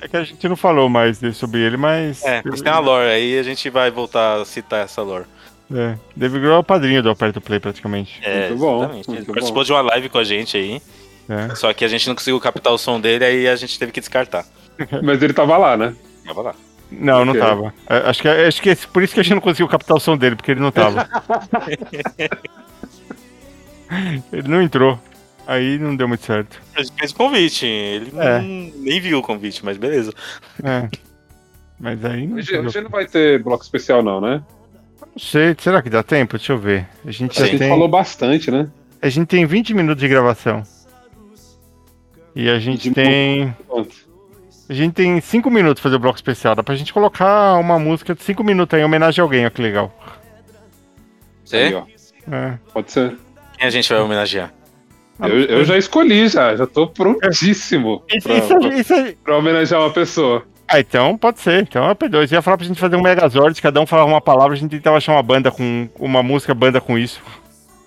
É 0.00 0.08
que 0.08 0.16
a 0.16 0.24
gente 0.24 0.48
não 0.48 0.56
falou 0.56 0.88
mais 0.88 1.18
sobre 1.34 1.60
ele, 1.60 1.76
mas. 1.76 2.22
É, 2.24 2.42
mas 2.44 2.60
tem 2.62 2.70
uma 2.72 2.78
lore 2.80 3.08
aí 3.08 3.38
a 3.38 3.42
gente 3.42 3.68
vai 3.70 3.90
voltar 3.90 4.40
a 4.40 4.44
citar 4.44 4.84
essa 4.84 5.02
lore. 5.02 5.24
É. 5.74 5.94
David 6.16 6.40
Grohl 6.40 6.56
é 6.56 6.58
o 6.58 6.64
padrinho 6.64 7.02
do 7.02 7.10
Aperto 7.10 7.40
Play, 7.40 7.60
praticamente. 7.60 8.18
É, 8.22 8.48
Muito 8.48 8.58
bom, 8.60 8.78
exatamente. 8.78 9.08
Ele 9.08 9.16
muito 9.18 9.26
participou 9.32 9.60
bom. 9.62 9.64
de 9.64 9.72
uma 9.72 9.80
live 9.82 10.08
com 10.08 10.18
a 10.18 10.24
gente 10.24 10.56
aí. 10.56 10.82
É. 11.28 11.54
Só 11.54 11.72
que 11.72 11.84
a 11.84 11.88
gente 11.88 12.08
não 12.08 12.14
conseguiu 12.16 12.40
captar 12.40 12.72
o 12.72 12.78
som 12.78 13.00
dele, 13.00 13.24
aí 13.24 13.46
a 13.48 13.54
gente 13.54 13.78
teve 13.78 13.92
que 13.92 14.00
descartar. 14.00 14.44
Mas 15.02 15.22
ele 15.22 15.32
tava 15.32 15.56
lá, 15.56 15.76
né? 15.76 15.94
Tava 16.26 16.42
lá. 16.42 16.54
Não, 16.90 17.24
não 17.24 17.34
tava. 17.38 17.72
É, 17.88 17.98
Acho 18.08 18.22
que, 18.22 18.28
acho 18.28 18.62
que 18.62 18.70
é 18.70 18.76
por 18.92 19.02
isso 19.02 19.14
que 19.14 19.20
a 19.20 19.22
gente 19.22 19.34
não 19.34 19.40
conseguiu 19.40 19.68
captar 19.68 19.96
o 19.96 20.00
som 20.00 20.16
dele, 20.16 20.34
porque 20.34 20.50
ele 20.50 20.60
não 20.60 20.72
tava. 20.72 21.08
ele 24.32 24.48
não 24.48 24.62
entrou. 24.62 24.98
Aí 25.46 25.78
não 25.78 25.96
deu 25.96 26.06
muito 26.06 26.24
certo. 26.24 26.60
A 26.76 26.82
gente 26.82 26.94
fez 26.98 27.10
o 27.10 27.14
convite. 27.14 27.66
Ele 27.66 28.12
É. 28.16 28.38
não- 28.40 28.72
nem 28.82 29.00
viu 29.00 29.18
o 29.18 29.22
convite, 29.22 29.64
mas 29.64 29.76
beleza. 29.76 30.12
É. 30.62 30.88
Mas 31.78 32.04
aí 32.04 32.26
não, 32.26 32.36
Hoje, 32.36 32.58
hoje 32.58 32.80
não 32.80 32.90
vai 32.90 33.06
ter 33.06 33.42
bloco 33.42 33.64
especial, 33.64 34.02
não, 34.02 34.20
né? 34.20 34.42
não 35.00 35.18
sei. 35.18 35.56
Será 35.58 35.82
que 35.82 35.90
dá 35.90 36.02
tempo? 36.02 36.36
Deixa 36.36 36.52
eu 36.52 36.58
ver. 36.58 36.86
A 37.04 37.10
gente 37.10 37.36
A 37.38 37.44
já 37.44 37.50
gente 37.50 37.58
tem. 37.58 37.68
falou 37.68 37.88
bastante, 37.88 38.50
né? 38.50 38.68
A 39.02 39.08
gente 39.08 39.26
tem 39.28 39.44
20 39.46 39.74
minutos 39.74 40.00
de 40.00 40.08
gravação. 40.08 40.62
E 42.36 42.48
a 42.48 42.58
gente 42.60 42.90
De 42.90 42.94
tem. 42.94 43.56
A 44.70 44.72
gente 44.72 44.92
tem 44.94 45.20
5 45.20 45.50
minutos 45.50 45.80
pra 45.80 45.88
fazer 45.90 45.96
o 45.96 45.98
bloco 45.98 46.16
especial. 46.16 46.54
Dá 46.54 46.62
pra 46.62 46.76
gente 46.76 46.92
colocar 46.92 47.54
uma 47.58 47.76
música 47.76 48.14
de 48.14 48.22
5 48.22 48.44
minutos 48.44 48.72
aí 48.74 48.82
em 48.82 48.84
homenagem 48.84 49.20
a 49.20 49.24
alguém, 49.24 49.44
ó, 49.44 49.50
que 49.50 49.60
legal. 49.60 49.92
Aí, 51.52 51.74
ó. 51.74 51.82
É. 52.32 52.58
Pode 52.72 52.92
ser. 52.92 53.16
Quem 53.58 53.66
a 53.66 53.70
gente 53.70 53.88
vai 53.92 54.00
homenagear? 54.00 54.52
Eu, 55.20 55.40
eu 55.40 55.64
já 55.64 55.76
escolhi, 55.76 56.28
já. 56.28 56.54
Já 56.54 56.66
tô 56.66 56.86
prontíssimo 56.86 58.02
Isso, 58.14 58.28
pra, 58.28 58.36
isso, 58.38 58.48
pra- 58.58 58.68
isso 58.76 58.94
aí. 58.94 59.16
pra 59.24 59.36
homenagear 59.36 59.80
uma 59.80 59.90
pessoa. 59.90 60.44
Ah, 60.68 60.78
então 60.78 61.18
pode 61.18 61.40
ser. 61.40 61.62
Então 61.62 61.90
é 61.90 61.94
P2. 61.94 62.14
Eu 62.30 62.36
ia 62.36 62.42
falar 62.42 62.56
pra 62.56 62.64
gente 62.66 62.78
fazer 62.78 62.94
um 62.94 63.02
Megazord, 63.02 63.60
cada 63.60 63.80
um 63.80 63.86
falava 63.86 64.08
uma 64.08 64.20
palavra, 64.20 64.54
a 64.54 64.56
gente 64.56 64.70
tentava 64.70 64.96
achar 64.98 65.12
uma 65.12 65.22
banda 65.22 65.50
com. 65.50 65.88
uma 65.98 66.22
música 66.22 66.54
banda 66.54 66.80
com 66.80 66.96
isso. 66.96 67.20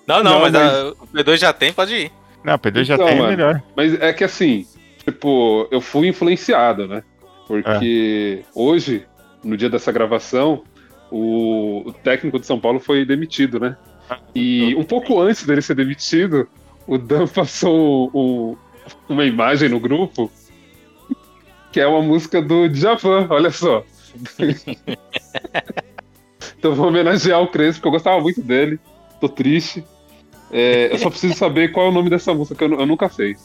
Não, 0.06 0.22
não, 0.22 0.32
Não, 0.34 0.40
mas, 0.42 0.52
mas- 0.52 0.62
a- 0.74 0.88
o 0.90 1.06
P2 1.06 1.36
já 1.38 1.50
tem, 1.54 1.72
pode 1.72 1.94
ir. 1.94 2.12
Não, 2.44 2.58
P2 2.58 2.84
já 2.84 2.94
Então, 2.96 3.06
tem, 3.06 3.16
é 3.16 3.18
mano. 3.20 3.30
melhor. 3.30 3.62
Mas 3.74 3.94
é 4.00 4.12
que 4.12 4.22
assim, 4.22 4.66
tipo, 5.04 5.68
eu 5.70 5.80
fui 5.80 6.08
influenciado, 6.08 6.86
né? 6.88 7.02
Porque 7.46 8.44
hoje, 8.54 9.06
no 9.42 9.56
dia 9.56 9.68
dessa 9.68 9.92
gravação, 9.92 10.64
o, 11.10 11.82
o 11.86 11.92
técnico 11.92 12.38
de 12.40 12.46
São 12.46 12.58
Paulo 12.58 12.80
foi 12.80 13.04
demitido, 13.04 13.60
né? 13.60 13.76
E 14.34 14.74
um 14.76 14.84
pouco 14.84 15.20
antes 15.20 15.44
dele 15.44 15.62
ser 15.62 15.74
demitido, 15.74 16.48
o 16.86 16.96
Dan 16.98 17.26
passou 17.32 18.10
o- 18.12 18.56
uma 19.08 19.24
imagem 19.24 19.68
no 19.68 19.80
grupo 19.80 20.30
que 21.72 21.80
é 21.80 21.86
uma 21.86 22.02
música 22.02 22.40
do 22.40 22.68
Djavan, 22.68 23.26
olha 23.30 23.50
só. 23.50 23.84
então 26.58 26.74
vou 26.74 26.86
homenagear 26.88 27.40
o 27.42 27.48
Crespo, 27.48 27.80
porque 27.80 27.88
eu 27.88 27.92
gostava 27.92 28.20
muito 28.20 28.40
dele. 28.40 28.78
Tô 29.20 29.28
triste. 29.28 29.84
É, 30.52 30.92
eu 30.92 30.98
só 30.98 31.10
preciso 31.10 31.34
saber 31.34 31.72
qual 31.72 31.86
é 31.86 31.88
o 31.88 31.92
nome 31.92 32.08
dessa 32.10 32.32
música, 32.32 32.54
que 32.54 32.72
eu, 32.72 32.78
eu 32.78 32.86
nunca 32.86 33.08
sei. 33.08 33.36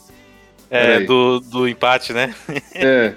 É, 0.70 1.00
do, 1.00 1.40
do 1.40 1.68
empate, 1.68 2.12
né? 2.12 2.34
É. 2.74 3.14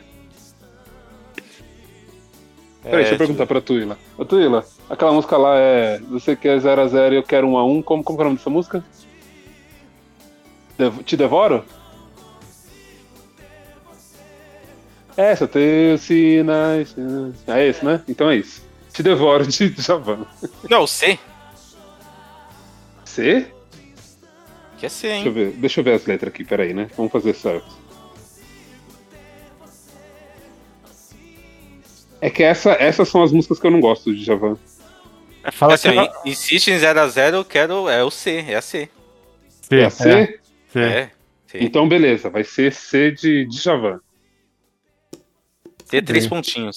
Peraí, 2.82 2.98
deixa 2.98 3.12
eu 3.12 3.16
É, 3.16 3.18
perguntar 3.18 3.46
pra 3.48 3.62
Tuila. 3.62 3.98
Ô, 4.18 4.26
Tuila, 4.26 4.66
aquela 4.90 5.14
música 5.14 5.38
lá 5.38 5.56
é. 5.58 6.00
Você 6.10 6.36
quer 6.36 6.60
0x0 6.60 7.14
e 7.14 7.16
eu 7.16 7.24
quero 7.24 7.48
1x1. 7.48 7.84
Como, 7.84 8.04
como 8.04 8.18
que 8.18 8.22
é 8.22 8.26
o 8.26 8.26
nome 8.26 8.38
dessa 8.38 8.50
música? 8.50 8.84
Dev- 10.78 11.02
Te 11.04 11.16
devoro? 11.16 11.64
É, 15.16 15.32
essa, 15.32 15.48
teus 15.48 16.02
sinais. 16.02 16.94
É 17.48 17.68
esse, 17.68 17.86
né? 17.86 18.02
Então 18.08 18.30
é 18.30 18.36
isso. 18.36 18.64
Te 18.92 19.02
devoro 19.04 19.46
de 19.48 19.74
Javan. 19.82 20.26
Não, 20.70 20.86
C. 20.86 21.18
C? 23.06 23.53
Que 24.84 24.88
é 24.88 24.90
C, 24.90 25.08
Deixa 25.08 25.24
eu 25.24 25.28
hein? 25.28 25.34
ver, 25.34 25.52
deixa 25.54 25.80
eu 25.80 25.84
ver 25.86 25.94
as 25.94 26.06
letras 26.06 26.34
aqui, 26.34 26.44
peraí, 26.44 26.74
né? 26.74 26.90
Vamos 26.98 27.10
fazer 27.10 27.34
certo. 27.34 27.72
É 32.20 32.30
que 32.30 32.44
essa, 32.44 32.72
essas 32.74 33.08
são 33.08 33.24
as 33.24 33.32
músicas 33.32 33.62
que 33.62 33.66
eu 33.68 33.72
não 33.72 33.80
gosto 33.80 34.14
de 34.14 34.22
Javan. 34.22 34.58
Fala 35.54 35.76
Assim, 35.76 35.92
que 35.92 35.98
ó, 35.98 36.12
insiste 36.26 36.68
em 36.70 36.76
0x0, 36.78 37.34
eu 37.34 37.46
quero. 37.46 37.88
É 37.88 38.04
o 38.04 38.12
C, 38.12 38.44
é 38.46 38.56
a 38.56 38.62
C. 38.62 38.90
C, 39.62 39.76
É 39.80 39.86
a 39.86 39.90
C? 39.90 40.10
é, 40.10 40.40
C. 40.68 40.80
É. 40.80 41.12
C, 41.48 41.58
Então, 41.62 41.88
beleza, 41.88 42.30
vai 42.30 42.44
ser 42.44 42.74
C 42.74 43.10
de, 43.12 43.46
de 43.46 43.58
Javan. 43.58 44.02
C 45.86 46.02
três 46.02 46.28
pontinhos. 46.28 46.76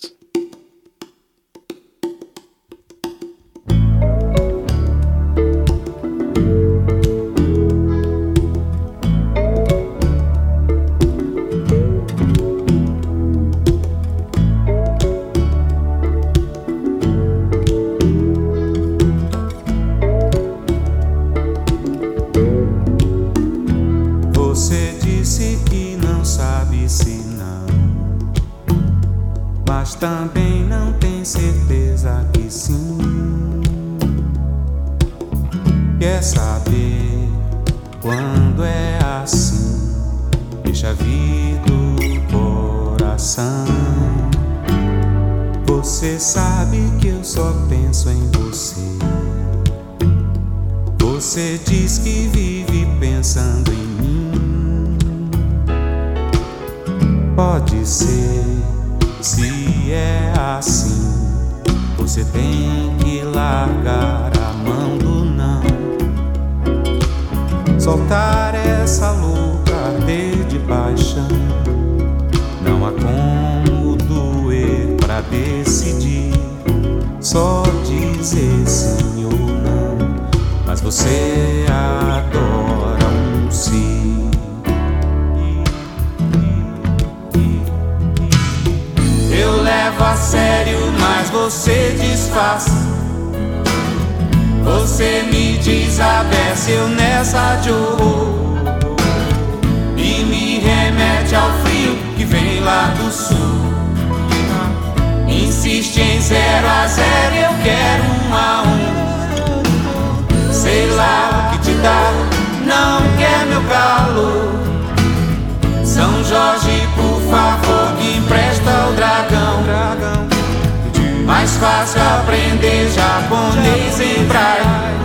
Fácil 121.59 122.01
aprender 122.01 122.91
japonês 122.91 124.01
em 124.01 124.25
braille 124.27 124.97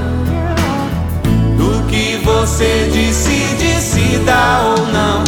do 1.57 1.87
que 1.87 2.17
você 2.23 2.89
decide 2.91 3.81
se 3.81 4.17
dá 4.25 4.61
ou 4.63 4.85
não. 4.87 5.23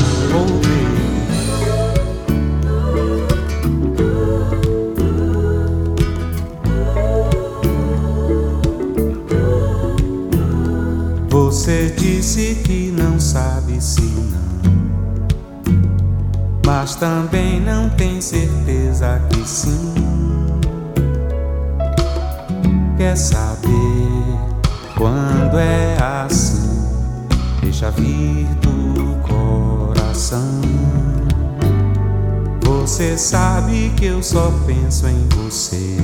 Você 11.30 11.93
disse 11.97 12.61
que 12.65 12.93
não 12.95 13.19
sabe 13.19 13.82
se 13.82 14.01
não, 14.01 14.74
mas 16.65 16.95
também 16.95 17.61
não 17.61 17.89
tem 17.89 18.19
certeza 18.19 19.21
que 19.30 19.47
sim. 19.47 20.03
Quer 23.04 23.18
saber 23.18 24.39
quando 24.97 25.60
é 25.60 25.97
assim? 26.01 26.88
Deixa 27.62 27.91
vir 27.91 28.47
do 28.62 29.18
coração. 29.28 30.62
Você 32.62 33.18
sabe 33.18 33.91
que 33.97 34.06
eu 34.06 34.24
só 34.24 34.54
penso 34.66 35.06
em 35.10 35.28
você. 35.36 35.97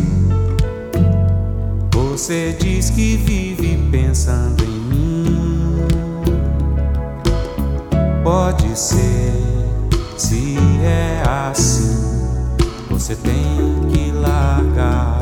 Você 1.93 2.57
diz 2.59 2.89
que 2.89 3.15
vive 3.15 3.77
pensando 3.89 4.61
em 4.65 4.67
mim. 4.67 5.77
Pode 8.25 8.77
ser, 8.77 9.41
se 10.17 10.57
é 10.83 11.23
assim, 11.49 11.95
você 12.89 13.15
tem 13.15 13.87
que 13.89 14.11
largar 14.11 15.18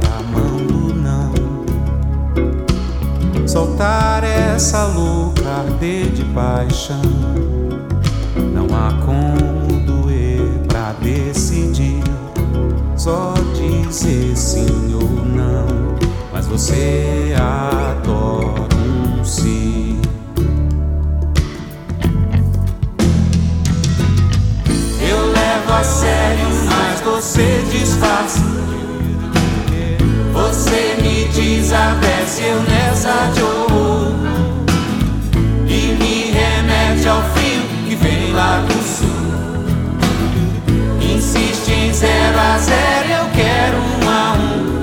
Soltar 3.57 4.23
essa 4.23 4.85
louca 4.85 5.65
de 5.81 6.23
paixão. 6.25 7.01
Não 8.53 8.67
há 8.67 8.93
como 9.03 9.81
doer 9.81 10.47
pra 10.67 10.93
decidir. 11.01 12.03
Só 12.95 13.33
dizer 13.55 14.37
sim 14.37 14.93
ou 14.93 15.25
não. 15.25 15.65
Mas 16.31 16.45
você 16.45 17.33
adora 17.35 18.75
um 18.75 19.25
sim. 19.25 19.99
Eu 25.01 25.31
levo 25.31 25.73
a 25.73 25.83
sério, 25.83 26.47
mas 26.69 26.99
você 27.01 27.63
disfarça. 27.71 28.66
Você 30.47 30.95
me 31.01 31.25
desabece, 31.25 32.41
eu 32.43 32.61
nessa 32.61 33.31
de 33.33 33.41
horror. 33.41 34.13
E 35.67 35.93
me 35.99 36.31
remete 36.31 37.05
ao 37.05 37.21
frio 37.33 37.63
que 37.85 37.95
vem 37.95 38.31
lá 38.31 38.61
do 38.61 38.73
sul. 38.81 39.07
Insiste 41.01 41.69
em 41.69 41.93
zero 41.93 42.39
a 42.39 42.57
zero, 42.59 43.09
eu 43.09 43.29
quero 43.35 43.77
um 43.77 44.09
a 44.09 44.33
um. 44.35 44.77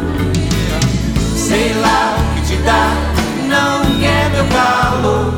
Sei 1.34 1.72
lá 1.80 2.14
o 2.18 2.34
que 2.34 2.42
te 2.46 2.56
dá, 2.62 2.92
não 3.48 3.98
quer 3.98 4.30
meu 4.32 4.44
calor. 4.48 5.32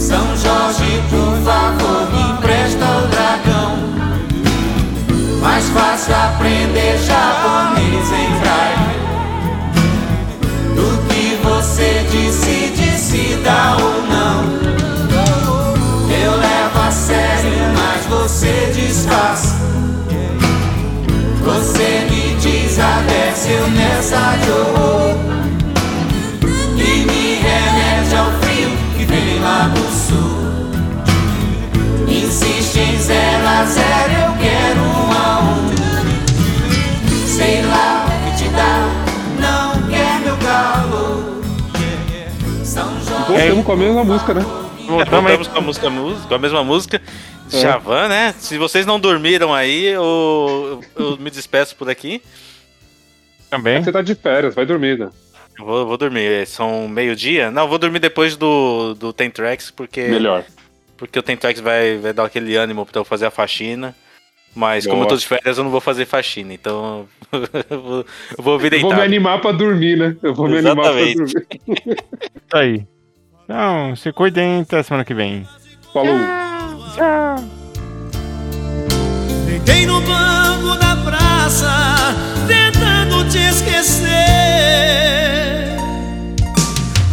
São 0.00 0.36
Jorge, 0.36 1.00
por 1.08 1.36
favor, 1.44 2.10
me 2.12 2.32
empresta 2.32 2.84
o 2.84 3.06
dragão. 3.06 3.78
Mais 5.40 5.68
fácil 5.68 6.12
eu 23.48 23.70
nessa 23.70 24.36
de 24.36 24.50
horror. 24.50 25.14
E 26.76 27.04
me 27.06 27.34
remete 27.36 28.14
ao 28.16 28.30
frio 28.40 28.70
que 28.96 29.04
vem 29.04 29.38
lá 29.40 29.68
do 29.68 29.80
sul. 29.90 30.40
Insiste 32.08 32.78
em 32.80 32.98
zero 32.98 33.46
a 33.46 33.64
zero, 33.64 34.12
eu 34.12 34.32
quero 34.40 34.80
um 34.80 35.12
a 35.12 35.40
um. 35.40 35.70
Sei 37.26 37.62
lá 37.62 38.06
o 38.06 38.30
que 38.30 38.42
te 38.42 38.48
dá, 38.50 38.88
não 39.40 39.88
quer 39.88 40.20
meu 40.20 40.36
calor. 40.38 41.40
São 42.64 42.88
Jorge. 43.04 43.32
Voltamos 43.32 43.64
com 43.66 43.72
a 43.72 43.76
mesma 43.76 44.04
música, 44.04 44.34
né? 44.34 44.44
Voltamos 44.88 45.48
com 45.48 45.58
a 45.58 45.60
música, 45.60 45.90
música- 45.90 46.28
com 46.28 46.34
a 46.34 46.38
mesma 46.38 46.64
música. 46.64 47.00
É. 47.52 47.60
Javan, 47.60 48.08
né? 48.08 48.34
Se 48.38 48.58
vocês 48.58 48.86
não 48.86 48.98
dormiram 49.00 49.52
aí, 49.52 49.86
eu, 49.86 50.80
eu 50.96 51.16
me 51.18 51.30
despeço 51.30 51.74
por 51.76 51.88
aqui. 51.90 52.22
Também. 53.50 53.82
Você 53.82 53.92
tá 53.92 54.00
de 54.00 54.14
férias, 54.14 54.54
vai 54.54 54.64
dormir, 54.64 54.98
né? 54.98 55.10
Eu 55.58 55.64
vou, 55.64 55.86
vou 55.86 55.96
dormir. 55.96 56.46
São 56.46 56.88
meio-dia? 56.88 57.50
Não, 57.50 57.62
eu 57.62 57.68
vou 57.68 57.78
dormir 57.78 57.98
depois 57.98 58.36
do, 58.36 58.94
do 58.94 59.12
Ten 59.12 59.30
Tracks, 59.30 59.70
porque. 59.70 60.02
Melhor. 60.02 60.44
Porque 60.96 61.18
o 61.18 61.22
Ten 61.22 61.36
Tracks 61.36 61.60
vai, 61.60 61.98
vai 61.98 62.12
dar 62.12 62.24
aquele 62.24 62.56
ânimo 62.56 62.86
pra 62.86 63.00
eu 63.00 63.04
fazer 63.04 63.26
a 63.26 63.30
faxina. 63.30 63.94
Mas 64.54 64.84
como 64.84 64.96
Boa. 64.98 65.04
eu 65.04 65.08
tô 65.10 65.16
de 65.16 65.26
férias, 65.26 65.58
eu 65.58 65.64
não 65.64 65.70
vou 65.70 65.80
fazer 65.80 66.06
faxina. 66.06 66.52
Então 66.52 67.06
eu 67.32 67.80
vou, 67.80 68.06
eu 68.36 68.42
vou 68.42 68.60
Eu 68.60 68.80
vou 68.80 68.94
me 68.94 69.02
animar 69.02 69.40
pra 69.40 69.52
dormir, 69.52 69.96
né? 69.96 70.16
Eu 70.22 70.34
vou 70.34 70.48
me 70.48 70.58
animar 70.58 70.76
pra 70.76 71.00
Exatamente. 71.00 71.34
dormir. 71.34 71.46
Isso 72.46 72.56
aí. 72.56 72.86
Então, 73.44 73.96
se 73.96 74.12
cuidem 74.12 74.60
até 74.60 74.82
semana 74.82 75.04
que 75.04 75.14
vem. 75.14 75.46
Falou. 75.92 76.18
Tchau. 76.94 77.36
Deitei 79.46 79.86
no 79.86 80.00
banco 80.00 80.76
da 80.78 80.96
praça, 80.96 81.68
tentando 82.46 82.79
te 83.30 83.38
esquecer. 83.38 84.10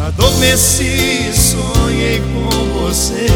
Adormeci, 0.06 1.32
sonhei 1.34 2.20
com 2.20 2.80
você. 2.80 3.28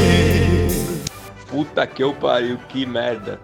Puta 1.48 1.86
que 1.86 2.04
eu 2.04 2.14
pariu, 2.14 2.58
que 2.70 2.86
merda. 2.86 3.40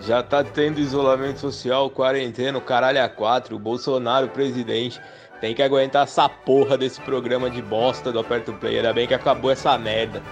Já 0.00 0.22
tá 0.22 0.42
tendo 0.42 0.80
isolamento 0.80 1.38
social, 1.38 1.88
quarentena, 1.88 2.58
o 2.58 2.60
caralho 2.60 3.02
a 3.02 3.08
quatro, 3.08 3.54
o 3.54 3.58
Bolsonaro 3.58 4.28
presidente. 4.28 5.00
Tem 5.40 5.54
que 5.54 5.62
aguentar 5.62 6.04
essa 6.04 6.28
porra 6.28 6.76
desse 6.76 7.00
programa 7.00 7.50
de 7.50 7.62
bosta 7.62 8.10
do 8.10 8.18
Aperto 8.18 8.52
Play. 8.54 8.76
Ainda 8.76 8.92
bem 8.92 9.06
que 9.06 9.14
acabou 9.14 9.50
essa 9.50 9.76
merda. 9.78 10.22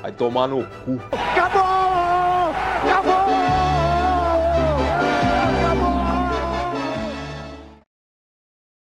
Vai 0.00 0.12
tomar 0.12 0.46
no 0.46 0.64
cu. 0.84 1.00
Acabou! 1.12 2.52
Acabou! 2.84 3.17